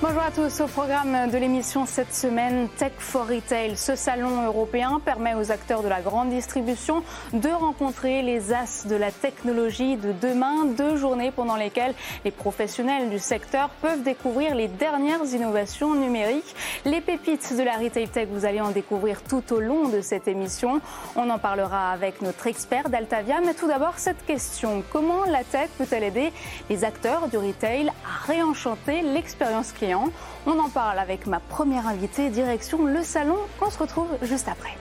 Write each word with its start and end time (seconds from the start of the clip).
Bonjour 0.00 0.22
à 0.22 0.30
tous. 0.30 0.60
Au 0.60 0.68
programme 0.68 1.28
de 1.28 1.38
l'émission 1.38 1.84
cette 1.84 2.14
semaine, 2.14 2.68
Tech 2.78 2.92
for 2.98 3.26
Retail. 3.26 3.76
Ce 3.76 3.96
salon 3.96 4.44
européen 4.46 5.00
permet 5.04 5.34
aux 5.34 5.50
acteurs 5.50 5.82
de 5.82 5.88
la 5.88 6.00
grande 6.00 6.28
distribution 6.28 7.02
de 7.32 7.48
rencontrer 7.48 8.22
les 8.22 8.52
as 8.52 8.86
de 8.86 8.94
la 8.94 9.10
technologie 9.10 9.96
de 9.96 10.12
demain. 10.12 10.66
Deux 10.66 10.96
journées 10.96 11.32
pendant 11.32 11.56
lesquelles 11.56 11.94
les 12.24 12.30
professionnels 12.30 13.10
du 13.10 13.18
secteur 13.18 13.70
peuvent 13.82 14.04
découvrir 14.04 14.54
les 14.54 14.68
dernières 14.68 15.24
innovations 15.34 15.96
numériques. 15.96 16.54
Les 16.84 17.00
pépites 17.00 17.56
de 17.56 17.64
la 17.64 17.72
Retail 17.72 18.06
Tech, 18.08 18.28
vous 18.30 18.44
allez 18.44 18.60
en 18.60 18.70
découvrir 18.70 19.24
tout 19.24 19.52
au 19.52 19.58
long 19.58 19.88
de 19.88 20.00
cette 20.00 20.28
émission. 20.28 20.80
On 21.16 21.28
en 21.28 21.40
parlera 21.40 21.90
avec 21.90 22.22
notre 22.22 22.46
expert 22.46 22.88
d'Altavia. 22.88 23.40
Mais 23.44 23.54
tout 23.54 23.66
d'abord, 23.66 23.94
cette 23.96 24.24
question. 24.26 24.84
Comment 24.92 25.24
la 25.24 25.42
tech 25.42 25.70
peut-elle 25.76 26.04
aider 26.04 26.32
les 26.70 26.84
acteurs 26.84 27.26
du 27.26 27.36
retail 27.36 27.88
à 27.88 28.26
réenchanter 28.26 29.02
l'expérience 29.02 29.72
client? 29.72 29.87
On 29.94 30.58
en 30.58 30.68
parle 30.68 30.98
avec 30.98 31.26
ma 31.26 31.40
première 31.40 31.86
invitée, 31.86 32.30
direction 32.30 32.84
le 32.84 33.02
salon. 33.02 33.36
On 33.60 33.70
se 33.70 33.78
retrouve 33.78 34.08
juste 34.22 34.48
après. 34.48 34.76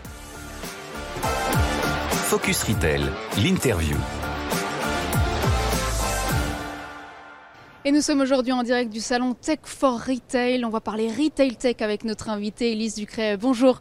Focus 2.11 2.63
Retail, 2.63 3.03
l'interview. 3.41 3.95
Et 7.85 7.91
nous 7.93 8.01
sommes 8.01 8.19
aujourd'hui 8.19 8.51
en 8.51 8.63
direct 8.63 8.91
du 8.91 8.99
salon 8.99 9.33
Tech 9.33 9.59
for 9.63 9.97
Retail. 9.97 10.65
On 10.65 10.69
va 10.69 10.81
parler 10.81 11.07
Retail 11.07 11.55
Tech 11.55 11.77
avec 11.79 12.03
notre 12.03 12.29
invitée 12.29 12.73
Elise 12.73 12.95
Ducret. 12.95 13.37
Bonjour. 13.37 13.79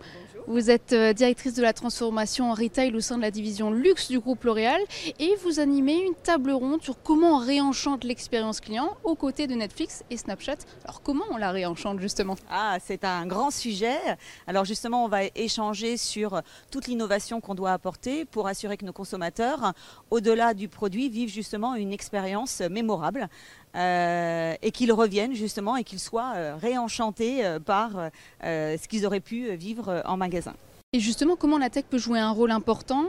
Vous 0.48 0.70
êtes 0.70 0.92
euh, 0.92 1.12
directrice 1.12 1.54
de 1.54 1.62
la 1.62 1.72
transformation 1.72 2.52
en 2.52 2.54
retail 2.54 2.94
au 2.94 3.00
sein 3.00 3.16
de 3.16 3.22
la 3.22 3.32
division 3.32 3.72
luxe 3.72 4.06
du 4.08 4.20
groupe 4.20 4.44
L'Oréal 4.44 4.80
et 5.18 5.34
vous 5.42 5.58
animez 5.58 5.96
une 5.96 6.14
table 6.14 6.52
ronde 6.52 6.80
sur 6.82 7.02
comment 7.02 7.34
on 7.34 7.38
réenchante 7.38 8.04
l'expérience 8.04 8.60
client 8.60 8.96
aux 9.02 9.16
côtés 9.16 9.48
de 9.48 9.54
Netflix 9.54 10.04
et 10.08 10.16
Snapchat. 10.16 10.58
Alors 10.84 11.02
comment 11.02 11.24
on 11.30 11.36
la 11.36 11.50
réenchante 11.50 11.98
justement? 11.98 12.36
Ah, 12.48 12.76
c'est 12.80 13.04
un 13.04 13.26
grand 13.26 13.50
sujet. 13.50 13.98
Alors 14.46 14.64
justement, 14.64 15.04
on 15.04 15.08
va 15.08 15.24
échanger 15.34 15.96
sur 15.96 16.40
toute 16.70 16.86
l'innovation 16.86 17.40
qu'on 17.40 17.56
doit 17.56 17.72
apporter 17.72 18.24
pour 18.24 18.46
assurer 18.46 18.76
que 18.76 18.84
nos 18.84 18.92
consommateurs, 18.92 19.72
au-delà 20.12 20.54
du 20.54 20.68
produit, 20.68 21.08
vivent 21.08 21.32
justement 21.32 21.74
une 21.74 21.92
expérience 21.92 22.60
mémorable. 22.60 23.28
Euh, 23.76 24.54
et 24.62 24.70
qu'ils 24.70 24.92
reviennent 24.92 25.34
justement 25.34 25.76
et 25.76 25.84
qu'ils 25.84 26.00
soient 26.00 26.32
euh, 26.34 26.56
réenchantés 26.56 27.44
euh, 27.44 27.60
par 27.60 28.10
ce 28.42 28.88
qu'ils 28.88 29.04
auraient 29.04 29.20
pu 29.20 29.54
vivre 29.54 30.02
en 30.06 30.16
magasin. 30.16 30.54
Et 30.92 31.00
justement, 31.00 31.36
comment 31.36 31.58
la 31.58 31.68
tech 31.68 31.84
peut 31.84 31.98
jouer 31.98 32.18
un 32.18 32.30
rôle 32.30 32.52
important 32.52 33.04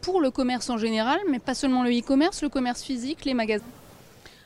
pour 0.00 0.20
le 0.20 0.30
commerce 0.30 0.70
en 0.70 0.78
général, 0.78 1.20
mais 1.30 1.38
pas 1.38 1.54
seulement 1.54 1.84
le 1.84 1.90
e-commerce, 1.90 2.42
le 2.42 2.48
commerce 2.48 2.82
physique, 2.82 3.24
les 3.24 3.34
magasins? 3.34 3.64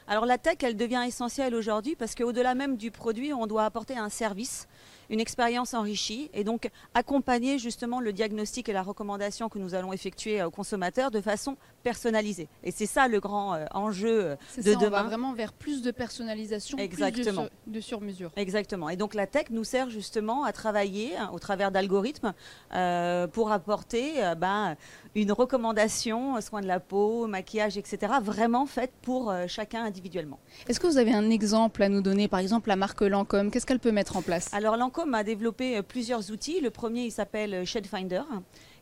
Alors 0.09 0.27
la 0.27 0.37
tech, 0.37 0.57
elle 0.63 0.77
devient 0.77 1.05
essentielle 1.07 1.55
aujourd'hui 1.55 1.97
parce 1.97 2.15
qu'au-delà 2.15 2.55
même 2.55 2.77
du 2.77 2.91
produit, 2.91 3.33
on 3.33 3.47
doit 3.47 3.65
apporter 3.65 3.97
un 3.97 4.11
service 4.11 4.67
une 5.13 5.21
expérience 5.21 5.75
enrichie 5.75 6.31
et 6.33 6.43
donc 6.43 6.71
accompagner 6.95 7.59
justement 7.59 8.01
le 8.01 8.13
diagnostic 8.13 8.69
et 8.69 8.73
la 8.73 8.83
recommandation 8.83 9.49
que 9.49 9.59
nous 9.59 9.75
allons 9.75 9.93
effectuer 9.93 10.43
aux 10.43 10.51
consommateurs 10.51 11.11
de 11.11 11.21
façon 11.21 11.57
personnalisée. 11.83 12.49
Et 12.65 12.71
c'est 12.71 12.87
ça 12.87 13.09
le 13.09 13.21
grand 13.21 13.55
euh, 13.55 13.65
enjeu 13.73 14.25
euh, 14.25 14.37
de 14.59 14.75
demain. 14.75 14.87
On 14.87 14.91
va 14.91 15.03
vraiment 15.03 15.33
vers 15.33 15.53
plus 15.53 15.83
de 15.83 15.91
personnalisation, 15.91 16.79
Exactement. 16.79 17.47
plus 17.65 17.73
de, 17.73 17.81
sur-mesure. 17.81 18.31
Exactement. 18.37 18.89
Et 18.89 18.97
donc 18.97 19.15
la 19.15 19.27
tech 19.27 19.47
nous 19.51 19.65
sert 19.65 19.91
justement 19.91 20.45
à 20.45 20.53
travailler 20.53 21.17
hein, 21.17 21.31
au 21.33 21.39
travers 21.39 21.71
d'algorithmes 21.71 22.33
euh, 22.75 23.27
pour 23.27 23.53
apporter 23.53 24.15
ben, 24.37 24.77
une 25.15 25.33
recommandation, 25.33 26.41
soins 26.41 26.61
de 26.61 26.67
la 26.67 26.81
peau, 26.81 27.27
maquillage, 27.27 27.77
etc., 27.77 28.15
vraiment 28.23 28.67
faite 28.67 28.93
pour 29.03 29.33
chacun 29.49 29.85
individuellement. 29.85 30.39
Est-ce 30.69 30.81
que 30.81 30.87
vous 30.87 30.99
avez 30.99 31.13
un 31.13 31.31
exemple 31.31 31.83
à 31.83 31.89
nous 31.89 32.03
donner, 32.03 32.29
par 32.29 32.41
exemple 32.41 32.69
la 32.69 32.77
marque 32.77 33.03
Lancôme 33.03 33.51
Qu'est-ce 33.51 33.67
qu'elle 33.67 33.79
peut 33.79 33.93
mettre 33.93 34.17
en 34.17 34.23
place? 34.23 34.53
Alors 34.53 34.77
Lancôme 34.77 35.15
a 35.15 35.25
développé 35.25 35.77
euh, 35.77 35.83
plusieurs 35.83 36.31
outils. 36.31 36.61
Le 36.61 36.71
premier, 36.71 37.05
il 37.05 37.11
s'appelle 37.11 37.55
euh, 37.55 37.65
Shade 37.65 37.87
Finder 37.87 38.23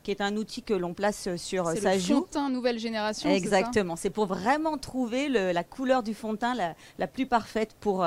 qui 0.02 0.10
est 0.10 0.20
un 0.20 0.36
outil 0.36 0.62
que 0.62 0.74
l'on 0.74 0.94
place 0.94 1.26
euh, 1.26 1.36
sur 1.36 1.66
sa 1.66 1.74
joue. 1.74 1.80
C'est 1.80 1.94
le 1.94 2.00
fond 2.00 2.20
de 2.20 2.26
teint 2.26 2.50
nouvelle 2.50 2.78
génération. 2.78 3.30
Exactement. 3.30 3.96
C'est 3.96 4.10
pour 4.10 4.26
vraiment 4.26 4.78
trouver 4.78 5.28
la 5.28 5.64
couleur 5.64 6.02
du 6.02 6.14
fond 6.14 6.32
de 6.32 6.38
teint 6.38 6.54
la, 6.54 7.06
plus 7.06 7.26
parfaite 7.26 7.74
pour 7.80 8.06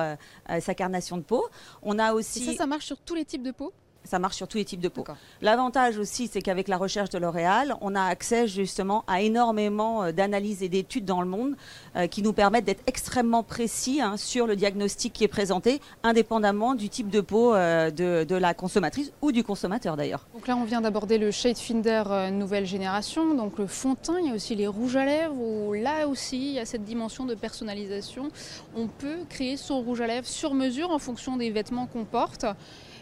sa 0.60 0.74
carnation 0.74 1.18
de 1.18 1.24
peau. 1.24 1.46
On 1.82 2.00
a 2.00 2.14
aussi. 2.14 2.44
Et 2.44 2.52
ça, 2.54 2.60
ça 2.60 2.68
marche 2.68 2.86
sur 2.86 3.00
tous 3.00 3.16
les 3.16 3.26
types 3.26 3.44
de 3.44 3.52
peau? 3.52 3.74
Ça 4.04 4.20
marche 4.20 4.36
sur 4.36 4.48
tous 4.48 4.58
les 4.58 4.66
types 4.66 4.80
de 4.80 4.90
peau. 4.90 5.04
L'avantage 5.42 5.98
aussi, 5.98 6.28
c'est 6.28 6.42
qu'avec 6.42 6.68
la 6.68 6.78
recherche 6.78 7.10
de 7.10 7.18
L'Oréal, 7.18 7.76
on 7.82 7.96
a 7.96 8.04
accès 8.04 8.48
justement 8.48 9.04
à 9.08 9.22
énormément 9.22 10.04
euh, 10.04 10.12
d'analyses 10.12 10.64
et 10.64 10.70
d'études 10.70 11.06
dans 11.06 11.22
le 11.22 11.28
monde 11.28 11.56
euh, 11.96 12.08
qui 12.08 12.22
nous 12.22 12.34
permettent 12.34 12.66
d'être 12.66 12.84
extrêmement 12.88 13.44
précis 13.44 14.02
hein, 14.02 14.18
sur 14.18 14.48
le 14.48 14.56
diagnostic 14.56 15.14
qui 15.14 15.24
est 15.24 15.30
présenté, 15.30 15.82
indépendamment 16.04 16.76
du 16.76 16.90
type 16.90 17.10
de 17.10 17.22
peau 17.22 17.54
euh, 17.54 17.92
de, 17.92 18.36
la 18.36 18.54
consommatrice 18.54 19.12
ou 19.22 19.32
du 19.32 19.44
consommateur 19.44 19.96
d'ailleurs. 19.96 20.26
Donc 20.34 20.48
là, 20.48 20.58
on 20.58 20.64
vient 20.64 20.82
d'aborder 20.82 21.18
le 21.18 21.32
Shade 21.32 21.58
Finder 21.58 22.04
nouvelle 22.32 22.66
génération, 22.66 23.36
donc 23.36 23.60
le 23.60 23.68
fond 23.68 23.94
de 23.94 23.98
teint, 23.98 24.20
il 24.20 24.28
y 24.28 24.32
a 24.32 24.34
aussi 24.34 24.56
les 24.56 24.68
rouges 24.68 24.96
à 24.96 25.06
lèvres, 25.06 25.36
où 25.40 25.74
là 25.74 26.08
aussi, 26.08 26.38
il 26.38 26.54
y 26.54 26.60
a 26.60 26.66
cette 26.66 26.84
dimension 26.84 27.26
de 27.26 27.36
personnalisation. 27.36 28.30
On 28.76 28.88
peut 28.88 29.20
créer 29.30 29.56
son 29.56 29.82
rouge 29.82 30.02
à 30.02 30.08
lèvres 30.08 30.28
sur 30.28 30.54
mesure 30.54 30.90
en 30.90 31.00
fonction 31.00 31.38
des 31.38 31.52
vêtements 31.52 31.86
qu'on 31.86 32.06
porte. 32.06 32.46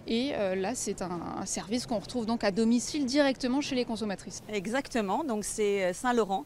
Et 0.07 0.31
euh, 0.33 0.55
là, 0.55 0.73
c'est 0.75 1.01
un, 1.01 1.45
service 1.45 1.85
qu'on 1.85 1.99
retrouve 1.99 2.25
donc 2.25 2.43
à 2.43 2.51
domicile 2.51 3.05
directement 3.05 3.61
chez 3.61 3.75
les 3.75 3.85
consommatrices. 3.85 4.41
Exactement. 4.49 5.23
Donc 5.23 5.43
c'est 5.43 5.85
euh, 5.85 5.93
Saint-Laurent 5.93 6.45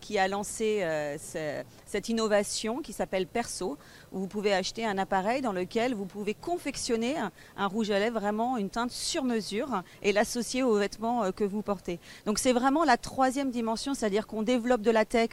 qui 0.00 0.18
a 0.18 0.28
lancé 0.28 0.80
euh, 0.82 1.16
cette 1.86 2.08
innovation 2.10 2.80
qui 2.80 2.92
s'appelle 2.92 3.26
Perso, 3.26 3.78
où 4.12 4.18
vous 4.18 4.26
pouvez 4.28 4.52
acheter 4.52 4.84
un 4.84 4.98
appareil 4.98 5.40
dans 5.40 5.52
lequel 5.52 5.94
vous 5.94 6.04
pouvez 6.04 6.34
confectionner 6.34 7.14
un, 7.56 7.66
rouge 7.66 7.90
à 7.90 7.98
lèvres 7.98 8.20
vraiment 8.20 8.58
une 8.58 8.68
teinte 8.68 8.90
sur 8.90 9.24
mesure 9.24 9.82
et 10.02 10.12
l'associer 10.12 10.62
aux 10.62 10.76
vêtements 10.78 11.32
que 11.32 11.44
vous 11.44 11.62
portez. 11.62 11.98
Donc 12.26 12.38
c'est 12.38 12.52
vraiment 12.52 12.84
la 12.84 12.98
troisième 12.98 13.50
dimension, 13.50 13.94
c'est-à-dire 13.94 14.26
qu'on 14.26 14.42
développe 14.42 14.82
de 14.82 14.90
la 14.90 15.06
tech 15.06 15.30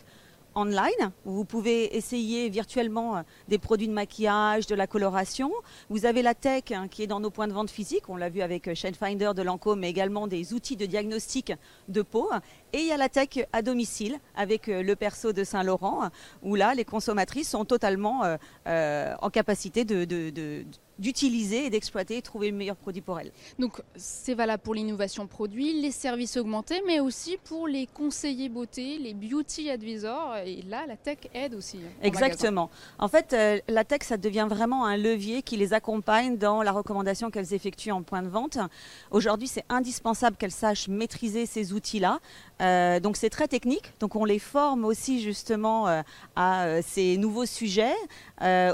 online 0.55 1.11
vous 1.25 1.45
pouvez 1.45 1.95
essayer 1.95 2.49
virtuellement 2.49 3.17
euh, 3.17 3.21
des 3.47 3.57
produits 3.57 3.87
de 3.87 3.93
maquillage, 3.93 4.67
de 4.67 4.75
la 4.75 4.87
coloration. 4.87 5.51
Vous 5.89 6.05
avez 6.05 6.21
la 6.21 6.33
tech 6.33 6.63
hein, 6.71 6.87
qui 6.87 7.03
est 7.03 7.07
dans 7.07 7.19
nos 7.19 7.29
points 7.29 7.47
de 7.47 7.53
vente 7.53 7.69
physiques, 7.69 8.09
on 8.09 8.15
l'a 8.15 8.29
vu 8.29 8.41
avec 8.41 8.67
euh, 8.67 8.75
Finder 8.75 9.31
de 9.35 9.41
Lancôme, 9.41 9.79
mais 9.79 9.89
également 9.89 10.27
des 10.27 10.53
outils 10.53 10.75
de 10.75 10.85
diagnostic 10.85 11.53
de 11.87 12.01
peau. 12.01 12.29
Et 12.73 12.79
il 12.79 12.87
y 12.87 12.91
a 12.91 12.97
la 12.97 13.09
tech 13.09 13.45
à 13.51 13.61
domicile 13.61 14.19
avec 14.35 14.69
euh, 14.69 14.83
le 14.83 14.95
perso 14.95 15.33
de 15.33 15.43
Saint-Laurent, 15.43 16.09
où 16.41 16.55
là, 16.55 16.73
les 16.73 16.85
consommatrices 16.85 17.49
sont 17.49 17.65
totalement 17.65 18.23
en 18.65 19.29
capacité 19.29 19.85
de, 19.85 20.65
d'utiliser 20.99 21.65
et 21.65 21.69
d'exploiter 21.69 22.17
et 22.17 22.21
trouver 22.21 22.51
le 22.51 22.57
meilleur 22.57 22.75
produit 22.75 23.01
pour 23.01 23.19
elles. 23.19 23.31
Donc 23.59 23.81
c'est 23.95 24.33
valable 24.33 24.61
pour 24.63 24.73
l'innovation 24.73 25.27
produit, 25.27 25.81
les 25.81 25.91
services 25.91 26.37
augmentés, 26.37 26.81
mais 26.85 26.99
aussi 26.99 27.37
pour 27.43 27.67
les 27.67 27.87
conseillers 27.87 28.49
beauté, 28.49 28.97
les 28.99 29.13
beauty 29.13 29.69
advisors. 29.69 30.37
Et 30.45 30.61
là, 30.63 30.85
la 30.87 30.95
tech 30.95 31.17
aide 31.33 31.55
aussi. 31.55 31.79
Exactement. 32.01 32.69
En, 32.99 33.07
fait, 33.07 33.33
euh, 33.33 33.59
la 33.67 33.83
tech, 33.83 34.03
ça 34.03 34.17
devient 34.17 34.47
vraiment 34.49 34.85
un 34.85 34.97
levier 34.97 35.41
qui 35.41 35.57
les 35.57 35.73
accompagne 35.73 36.37
dans 36.37 36.61
la 36.61 36.71
recommandation 36.71 37.31
qu'elles 37.31 37.53
effectuent 37.53 37.91
en 37.91 38.03
point 38.03 38.21
de 38.21 38.29
vente. 38.29 38.57
Aujourd'hui, 39.11 39.47
c'est 39.47 39.65
indispensable 39.69 40.37
qu'elles 40.37 40.51
sachent 40.51 40.87
maîtriser 40.87 41.45
ces 41.45 41.73
outils-là. 41.73 42.19
Euh, 42.61 42.99
donc 42.99 43.17
c'est 43.17 43.29
très 43.29 43.47
technique. 43.47 43.93
Donc 43.99 44.15
on 44.15 44.25
les 44.25 44.39
forme 44.39 44.85
aussi 44.85 45.21
justement 45.21 45.87
euh, 45.87 46.01
à 46.35 46.81
ces 46.81 47.17
nouveaux 47.17 47.45
sujets, 47.45 47.95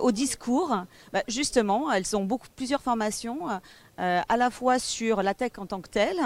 au 0.01 0.11
discours. 0.11 0.75
Bah, 1.13 1.21
justement, 1.27 1.91
elles 1.91 2.08
ont 2.15 2.25
beaucoup, 2.25 2.47
plusieurs 2.55 2.81
formations, 2.81 3.39
euh, 3.99 4.21
à 4.29 4.37
la 4.37 4.49
fois 4.49 4.79
sur 4.79 5.21
la 5.21 5.33
tech 5.33 5.51
en 5.57 5.65
tant 5.65 5.81
que 5.81 5.89
telle, 5.89 6.19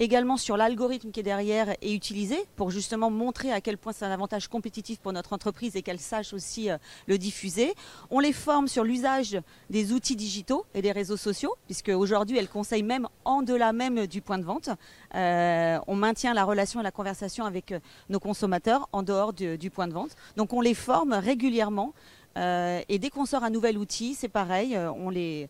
également 0.00 0.36
sur 0.36 0.56
l'algorithme 0.56 1.12
qui 1.12 1.20
est 1.20 1.24
derrière 1.24 1.76
et 1.80 1.94
utilisé 1.94 2.36
pour 2.56 2.70
justement 2.70 3.08
montrer 3.08 3.52
à 3.52 3.60
quel 3.60 3.78
point 3.78 3.92
c'est 3.92 4.04
un 4.04 4.10
avantage 4.10 4.48
compétitif 4.48 4.98
pour 4.98 5.12
notre 5.12 5.32
entreprise 5.32 5.76
et 5.76 5.82
qu'elles 5.82 6.00
sachent 6.00 6.32
aussi 6.32 6.70
euh, 6.70 6.78
le 7.06 7.18
diffuser. 7.18 7.74
On 8.10 8.18
les 8.18 8.32
forme 8.32 8.66
sur 8.66 8.82
l'usage 8.82 9.38
des 9.68 9.92
outils 9.92 10.16
digitaux 10.16 10.66
et 10.74 10.82
des 10.82 10.90
réseaux 10.90 11.16
sociaux, 11.16 11.54
puisque 11.66 11.90
aujourd'hui 11.90 12.36
elles 12.36 12.48
conseillent 12.48 12.82
même 12.82 13.06
en 13.24 13.42
delà 13.42 13.72
même 13.72 14.08
du 14.08 14.22
point 14.22 14.38
de 14.38 14.44
vente. 14.44 14.70
Euh, 15.14 15.78
on 15.86 15.94
maintient 15.94 16.34
la 16.34 16.44
relation 16.44 16.80
et 16.80 16.82
la 16.82 16.90
conversation 16.90 17.44
avec 17.44 17.72
nos 18.08 18.18
consommateurs 18.18 18.88
en 18.92 19.04
dehors 19.04 19.32
du 19.32 19.70
point 19.70 19.86
de 19.86 19.92
vente. 19.92 20.16
Donc 20.36 20.52
on 20.52 20.60
les 20.60 20.74
forme 20.74 21.12
régulièrement. 21.12 21.94
Euh, 22.36 22.80
et 22.88 22.98
dès 22.98 23.10
qu'on 23.10 23.26
sort 23.26 23.44
un 23.44 23.50
nouvel 23.50 23.76
outil, 23.76 24.14
c'est 24.14 24.28
pareil, 24.28 24.76
euh, 24.76 24.92
on 24.92 25.10
les, 25.10 25.48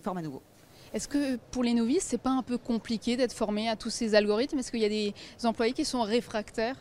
forme 0.00 0.18
à 0.18 0.22
nouveau. 0.22 0.42
Est-ce 0.94 1.08
que 1.08 1.36
pour 1.50 1.64
les 1.64 1.74
novices, 1.74 2.04
c'est 2.04 2.18
pas 2.18 2.30
un 2.30 2.42
peu 2.42 2.56
compliqué 2.56 3.16
d'être 3.16 3.32
formé 3.32 3.68
à 3.68 3.76
tous 3.76 3.90
ces 3.90 4.14
algorithmes? 4.14 4.58
Est-ce 4.58 4.70
qu'il 4.70 4.80
y 4.80 4.86
a 4.86 4.88
des 4.88 5.14
employés 5.44 5.72
qui 5.72 5.84
sont 5.84 6.02
réfractaires? 6.02 6.76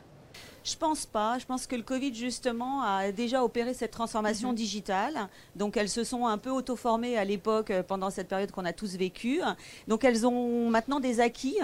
Je 0.69 0.75
pense 0.75 1.05
pas. 1.05 1.39
Je 1.39 1.45
pense 1.45 1.65
que 1.65 1.77
le 1.77 1.81
Covid, 1.81 2.13
justement, 2.13 2.81
a 2.81 3.13
déjà 3.13 3.41
opéré 3.41 3.73
cette 3.73 3.91
transformation 3.91 4.49
Mhm. 4.49 4.55
digitale. 4.55 5.29
Donc, 5.55 5.77
elles 5.77 5.87
se 5.87 6.03
sont 6.03 6.27
un 6.27 6.37
peu 6.37 6.49
auto-formées 6.49 7.17
à 7.17 7.23
l'époque, 7.23 7.71
euh, 7.71 7.83
pendant 7.83 8.09
cette 8.09 8.27
période 8.27 8.51
qu'on 8.51 8.65
a 8.65 8.73
tous 8.73 8.97
vécue. 8.97 9.39
Donc, 9.87 10.03
elles 10.03 10.27
ont 10.27 10.69
maintenant 10.69 10.99
des 10.99 11.21
acquis 11.21 11.55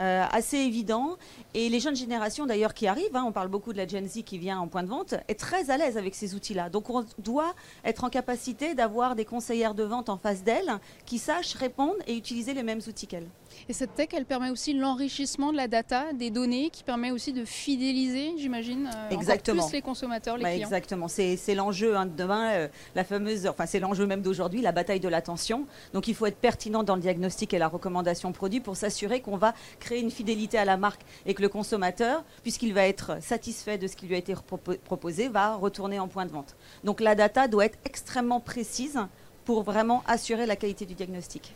euh, 0.00 0.24
assez 0.32 0.56
évidents. 0.56 1.16
Et 1.52 1.68
les 1.68 1.80
jeunes 1.80 1.96
générations, 1.96 2.46
d'ailleurs, 2.46 2.72
qui 2.72 2.86
arrivent, 2.86 3.14
hein, 3.14 3.24
on 3.26 3.32
parle 3.32 3.48
beaucoup 3.48 3.74
de 3.74 3.78
la 3.78 3.86
Gen 3.86 4.08
Z 4.08 4.22
qui 4.24 4.38
vient 4.38 4.58
en 4.58 4.68
point 4.68 4.82
de 4.82 4.88
vente, 4.88 5.12
est 5.28 5.38
très 5.38 5.68
à 5.68 5.76
l'aise 5.76 5.98
avec 5.98 6.14
ces 6.14 6.34
outils-là. 6.34 6.70
Donc, 6.70 6.88
on 6.88 7.04
doit 7.18 7.54
être 7.84 8.04
en 8.04 8.08
capacité 8.08 8.74
d'avoir 8.74 9.16
des 9.16 9.26
conseillères 9.26 9.74
de 9.74 9.82
vente 9.82 10.08
en 10.08 10.16
face 10.16 10.42
d'elles 10.42 10.78
qui 11.04 11.18
sachent 11.18 11.54
répondre 11.54 11.96
et 12.06 12.16
utiliser 12.16 12.54
les 12.54 12.62
mêmes 12.62 12.80
outils 12.88 13.06
qu'elles. 13.06 13.28
Et 13.68 13.72
cette 13.72 13.94
tech, 13.94 14.08
elle 14.12 14.24
permet 14.26 14.50
aussi 14.50 14.72
l'enrichissement 14.74 15.50
de 15.52 15.56
la 15.56 15.68
data, 15.68 16.12
des 16.12 16.30
données, 16.30 16.70
qui 16.70 16.84
permet 16.84 17.10
aussi 17.10 17.32
de 17.32 17.44
fidéliser, 17.44 18.32
j'imagine, 18.46 18.88
euh, 18.94 19.10
Exactement. 19.10 19.64
plus 19.64 19.72
les 19.72 19.82
consommateurs, 19.82 20.36
les 20.36 20.44
clients. 20.44 20.58
exactement, 20.58 21.08
c'est 21.08 21.36
c'est 21.36 21.54
l'enjeu 21.54 21.96
hein, 21.96 22.06
de 22.06 22.14
demain, 22.16 22.52
euh, 22.52 22.68
la 22.94 23.02
fameuse, 23.02 23.46
enfin 23.48 23.66
c'est 23.66 23.80
l'enjeu 23.80 24.06
même 24.06 24.22
d'aujourd'hui, 24.22 24.60
la 24.60 24.70
bataille 24.70 25.00
de 25.00 25.08
l'attention. 25.08 25.66
Donc 25.92 26.06
il 26.06 26.14
faut 26.14 26.26
être 26.26 26.36
pertinent 26.38 26.84
dans 26.84 26.94
le 26.94 27.00
diagnostic 27.00 27.52
et 27.54 27.58
la 27.58 27.66
recommandation 27.66 28.30
produit 28.32 28.60
pour 28.60 28.76
s'assurer 28.76 29.20
qu'on 29.20 29.36
va 29.36 29.52
créer 29.80 30.00
une 30.00 30.12
fidélité 30.12 30.58
à 30.58 30.64
la 30.64 30.76
marque 30.76 31.02
et 31.26 31.34
que 31.34 31.42
le 31.42 31.48
consommateur, 31.48 32.24
puisqu'il 32.42 32.72
va 32.72 32.86
être 32.86 33.20
satisfait 33.20 33.78
de 33.78 33.88
ce 33.88 33.96
qui 33.96 34.06
lui 34.06 34.14
a 34.14 34.18
été 34.18 34.34
proposé, 34.84 35.28
va 35.28 35.56
retourner 35.56 35.98
en 35.98 36.06
point 36.06 36.26
de 36.26 36.30
vente. 36.30 36.54
Donc 36.84 37.00
la 37.00 37.16
data 37.16 37.48
doit 37.48 37.64
être 37.64 37.78
extrêmement 37.84 38.40
précise 38.40 38.98
pour 39.44 39.62
vraiment 39.62 40.04
assurer 40.06 40.46
la 40.46 40.54
qualité 40.54 40.86
du 40.86 40.94
diagnostic. 40.94 41.54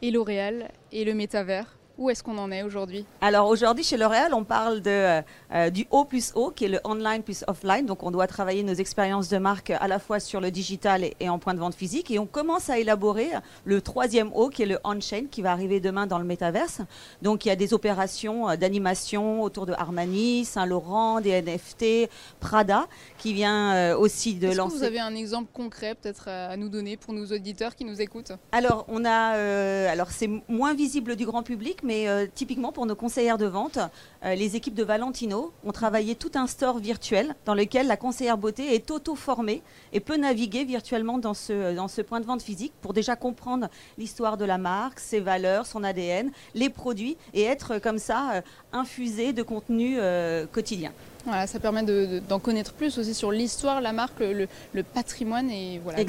Et 0.00 0.10
L'Oréal 0.10 0.70
et 0.90 1.04
le 1.04 1.14
métavers, 1.14 1.76
où 1.98 2.10
est-ce 2.10 2.22
qu'on 2.22 2.38
en 2.38 2.50
est 2.52 2.62
aujourd'hui? 2.62 3.04
Alors 3.20 3.48
aujourd'hui 3.48 3.82
chez 3.82 3.96
L'Oréal, 3.96 4.34
on 4.34 4.44
parle 4.44 4.80
de, 4.82 4.90
euh, 4.90 5.22
euh, 5.54 5.70
du 5.70 5.86
O 5.90 6.04
plus 6.04 6.32
O, 6.34 6.50
qui 6.50 6.66
est 6.66 6.68
le 6.68 6.80
online 6.84 7.22
plus 7.22 7.44
offline. 7.46 7.86
Donc 7.86 8.02
on 8.02 8.10
doit 8.10 8.26
travailler 8.26 8.62
nos 8.62 8.74
expériences 8.74 9.28
de 9.28 9.38
marque 9.38 9.70
à 9.70 9.88
la 9.88 9.98
fois 9.98 10.20
sur 10.20 10.40
le 10.40 10.50
digital 10.50 11.04
et, 11.04 11.16
et 11.20 11.28
en 11.28 11.38
point 11.38 11.54
de 11.54 11.58
vente 11.58 11.74
physique. 11.74 12.10
Et 12.10 12.18
on 12.18 12.26
commence 12.26 12.70
à 12.70 12.78
élaborer 12.78 13.30
le 13.64 13.80
troisième 13.80 14.30
O, 14.34 14.48
qui 14.48 14.62
est 14.62 14.66
le 14.66 14.78
on-chain, 14.84 15.24
qui 15.30 15.42
va 15.42 15.52
arriver 15.52 15.80
demain 15.80 16.06
dans 16.06 16.18
le 16.18 16.24
métaverse. 16.24 16.80
Donc 17.22 17.44
il 17.44 17.48
y 17.48 17.52
a 17.52 17.56
des 17.56 17.74
opérations 17.74 18.50
euh, 18.50 18.56
d'animation 18.56 19.42
autour 19.42 19.66
de 19.66 19.72
Armani, 19.72 20.44
Saint-Laurent, 20.44 21.20
des 21.20 21.40
NFT, 21.42 22.10
Prada, 22.40 22.86
qui 23.18 23.32
vient 23.32 23.74
euh, 23.74 23.96
aussi 23.96 24.34
de 24.34 24.46
Est-ce 24.48 24.52
que 24.52 24.58
lancer. 24.58 24.76
vous 24.76 24.84
avez 24.84 25.00
un 25.00 25.14
exemple 25.14 25.48
concret 25.52 25.94
peut-être 25.94 26.28
à 26.28 26.42
à 26.52 26.56
nous 26.56 26.68
donner 26.68 26.96
pour 26.96 27.14
nos 27.14 27.26
auditeurs 27.26 27.74
qui 27.74 27.84
nous 27.84 28.00
écoutent? 28.00 28.32
Alors, 28.52 28.84
on 28.88 29.04
a, 29.04 29.36
euh, 29.36 29.90
alors 29.90 30.10
c'est 30.10 30.28
moins 30.48 30.74
visible 30.74 31.16
du 31.16 31.24
grand 31.24 31.42
public, 31.42 31.81
mais 31.82 32.08
euh, 32.08 32.26
typiquement 32.32 32.72
pour 32.72 32.86
nos 32.86 32.94
conseillères 32.94 33.38
de 33.38 33.46
vente, 33.46 33.78
euh, 34.24 34.34
les 34.34 34.56
équipes 34.56 34.74
de 34.74 34.84
Valentino 34.84 35.52
ont 35.64 35.72
travaillé 35.72 36.14
tout 36.14 36.30
un 36.34 36.46
store 36.46 36.78
virtuel 36.78 37.34
dans 37.44 37.54
lequel 37.54 37.86
la 37.86 37.96
conseillère 37.96 38.38
beauté 38.38 38.74
est 38.74 38.90
auto-formée 38.90 39.62
et 39.92 40.00
peut 40.00 40.16
naviguer 40.16 40.64
virtuellement 40.64 41.18
dans 41.18 41.34
ce, 41.34 41.74
dans 41.74 41.88
ce 41.88 42.02
point 42.02 42.20
de 42.20 42.26
vente 42.26 42.42
physique 42.42 42.72
pour 42.80 42.92
déjà 42.92 43.16
comprendre 43.16 43.68
l'histoire 43.98 44.36
de 44.36 44.44
la 44.44 44.58
marque, 44.58 45.00
ses 45.00 45.20
valeurs, 45.20 45.66
son 45.66 45.84
ADN, 45.84 46.30
les 46.54 46.70
produits 46.70 47.16
et 47.34 47.42
être 47.42 47.72
euh, 47.72 47.78
comme 47.80 47.98
ça 47.98 48.32
euh, 48.34 48.40
infusé 48.72 49.32
de 49.32 49.42
contenu 49.42 49.96
euh, 49.98 50.46
quotidien. 50.46 50.92
Voilà, 51.24 51.46
ça 51.46 51.60
permet 51.60 51.84
de- 51.84 52.06
de- 52.06 52.18
d'en 52.18 52.40
connaître 52.40 52.72
plus 52.72 52.98
aussi 52.98 53.14
sur 53.14 53.30
l'histoire, 53.30 53.80
la 53.80 53.92
marque, 53.92 54.18
le, 54.18 54.48
patrimoine 54.82 55.50
et 55.50 55.78
voilà. 55.78 55.98
donc, 55.98 56.04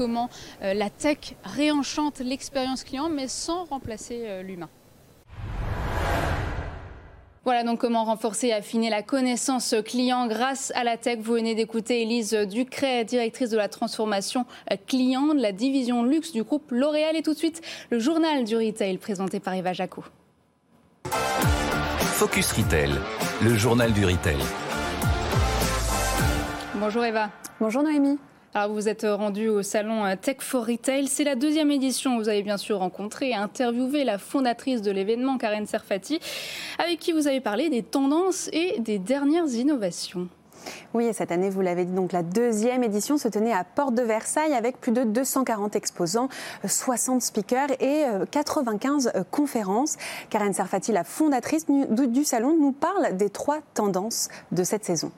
euh, 0.00 0.02
comment 0.02 0.30
euh, 0.62 0.72
la 0.72 0.88
tech 0.88 1.34
réenchante 1.44 2.20
l'expérience 2.20 2.82
client, 2.82 3.10
mais 3.10 3.28
sans 3.28 3.64
remplacer 3.64 4.22
euh, 4.24 4.42
l'humain. 4.42 4.68
Voilà 7.44 7.62
donc 7.62 7.78
comment 7.78 8.04
renforcer 8.04 8.46
et 8.46 8.52
affiner 8.54 8.88
la 8.88 9.02
connaissance 9.02 9.74
client 9.84 10.26
grâce 10.26 10.72
à 10.74 10.82
la 10.82 10.96
tech. 10.96 11.18
Vous 11.20 11.34
venez 11.34 11.54
d'écouter 11.54 12.00
Élise 12.00 12.32
Ducret, 12.32 13.04
directrice 13.04 13.50
de 13.50 13.58
la 13.58 13.68
transformation 13.68 14.46
client 14.86 15.34
de 15.34 15.42
la 15.42 15.52
division 15.52 16.04
luxe 16.04 16.32
du 16.32 16.42
groupe 16.42 16.70
L'Oréal. 16.70 17.16
Et 17.16 17.22
tout 17.22 17.34
de 17.34 17.38
suite, 17.38 17.60
le 17.90 17.98
journal 17.98 18.44
du 18.44 18.56
retail 18.56 18.96
présenté 18.96 19.40
par 19.40 19.52
Eva 19.52 19.74
Jaco. 19.74 20.02
Focus 21.98 22.52
Retail, 22.52 22.92
le 23.42 23.54
journal 23.54 23.92
du 23.92 24.06
retail. 24.06 24.38
Bonjour 26.76 27.04
Eva. 27.04 27.28
Bonjour 27.60 27.82
Noémie. 27.82 28.18
Alors 28.56 28.72
vous 28.72 28.88
êtes 28.88 29.04
rendu 29.04 29.48
au 29.48 29.64
salon 29.64 30.04
euh, 30.04 30.14
Tech 30.14 30.36
for 30.38 30.64
Retail. 30.64 31.08
C'est 31.08 31.24
la 31.24 31.34
deuxième 31.34 31.72
édition. 31.72 32.16
Vous 32.18 32.28
avez 32.28 32.44
bien 32.44 32.56
sûr 32.56 32.78
rencontré 32.78 33.30
et 33.30 33.34
interviewé 33.34 34.04
la 34.04 34.16
fondatrice 34.16 34.80
de 34.80 34.92
l'événement, 34.92 35.38
Karen 35.38 35.66
Serfati, 35.66 36.20
avec 36.78 37.00
qui 37.00 37.10
vous 37.10 37.26
avez 37.26 37.40
parlé 37.40 37.68
des 37.68 37.82
tendances 37.82 38.48
et 38.52 38.78
des 38.78 39.00
dernières 39.00 39.48
innovations. 39.48 40.28
Oui, 40.94 41.06
et 41.06 41.12
cette 41.12 41.32
année, 41.32 41.50
vous 41.50 41.62
l'avez 41.62 41.84
dit, 41.84 41.92
donc 41.92 42.12
la 42.12 42.22
deuxième 42.22 42.84
édition 42.84 43.18
se 43.18 43.26
tenait 43.26 43.52
à 43.52 43.64
Porte 43.64 43.96
de 43.96 44.02
Versailles 44.02 44.54
avec 44.54 44.80
plus 44.80 44.92
de 44.92 45.02
240 45.02 45.74
exposants, 45.74 46.28
euh, 46.64 46.68
60 46.68 47.22
speakers 47.22 47.72
et 47.80 48.04
euh, 48.04 48.24
95 48.30 49.10
euh, 49.16 49.24
conférences. 49.32 49.96
Karen 50.30 50.52
Serfati, 50.52 50.92
la 50.92 51.02
fondatrice 51.02 51.66
du 51.66 52.24
salon, 52.24 52.56
nous 52.56 52.70
parle 52.70 53.16
des 53.16 53.30
trois 53.30 53.58
tendances 53.74 54.28
de 54.52 54.62
cette 54.62 54.84
saison. 54.84 55.10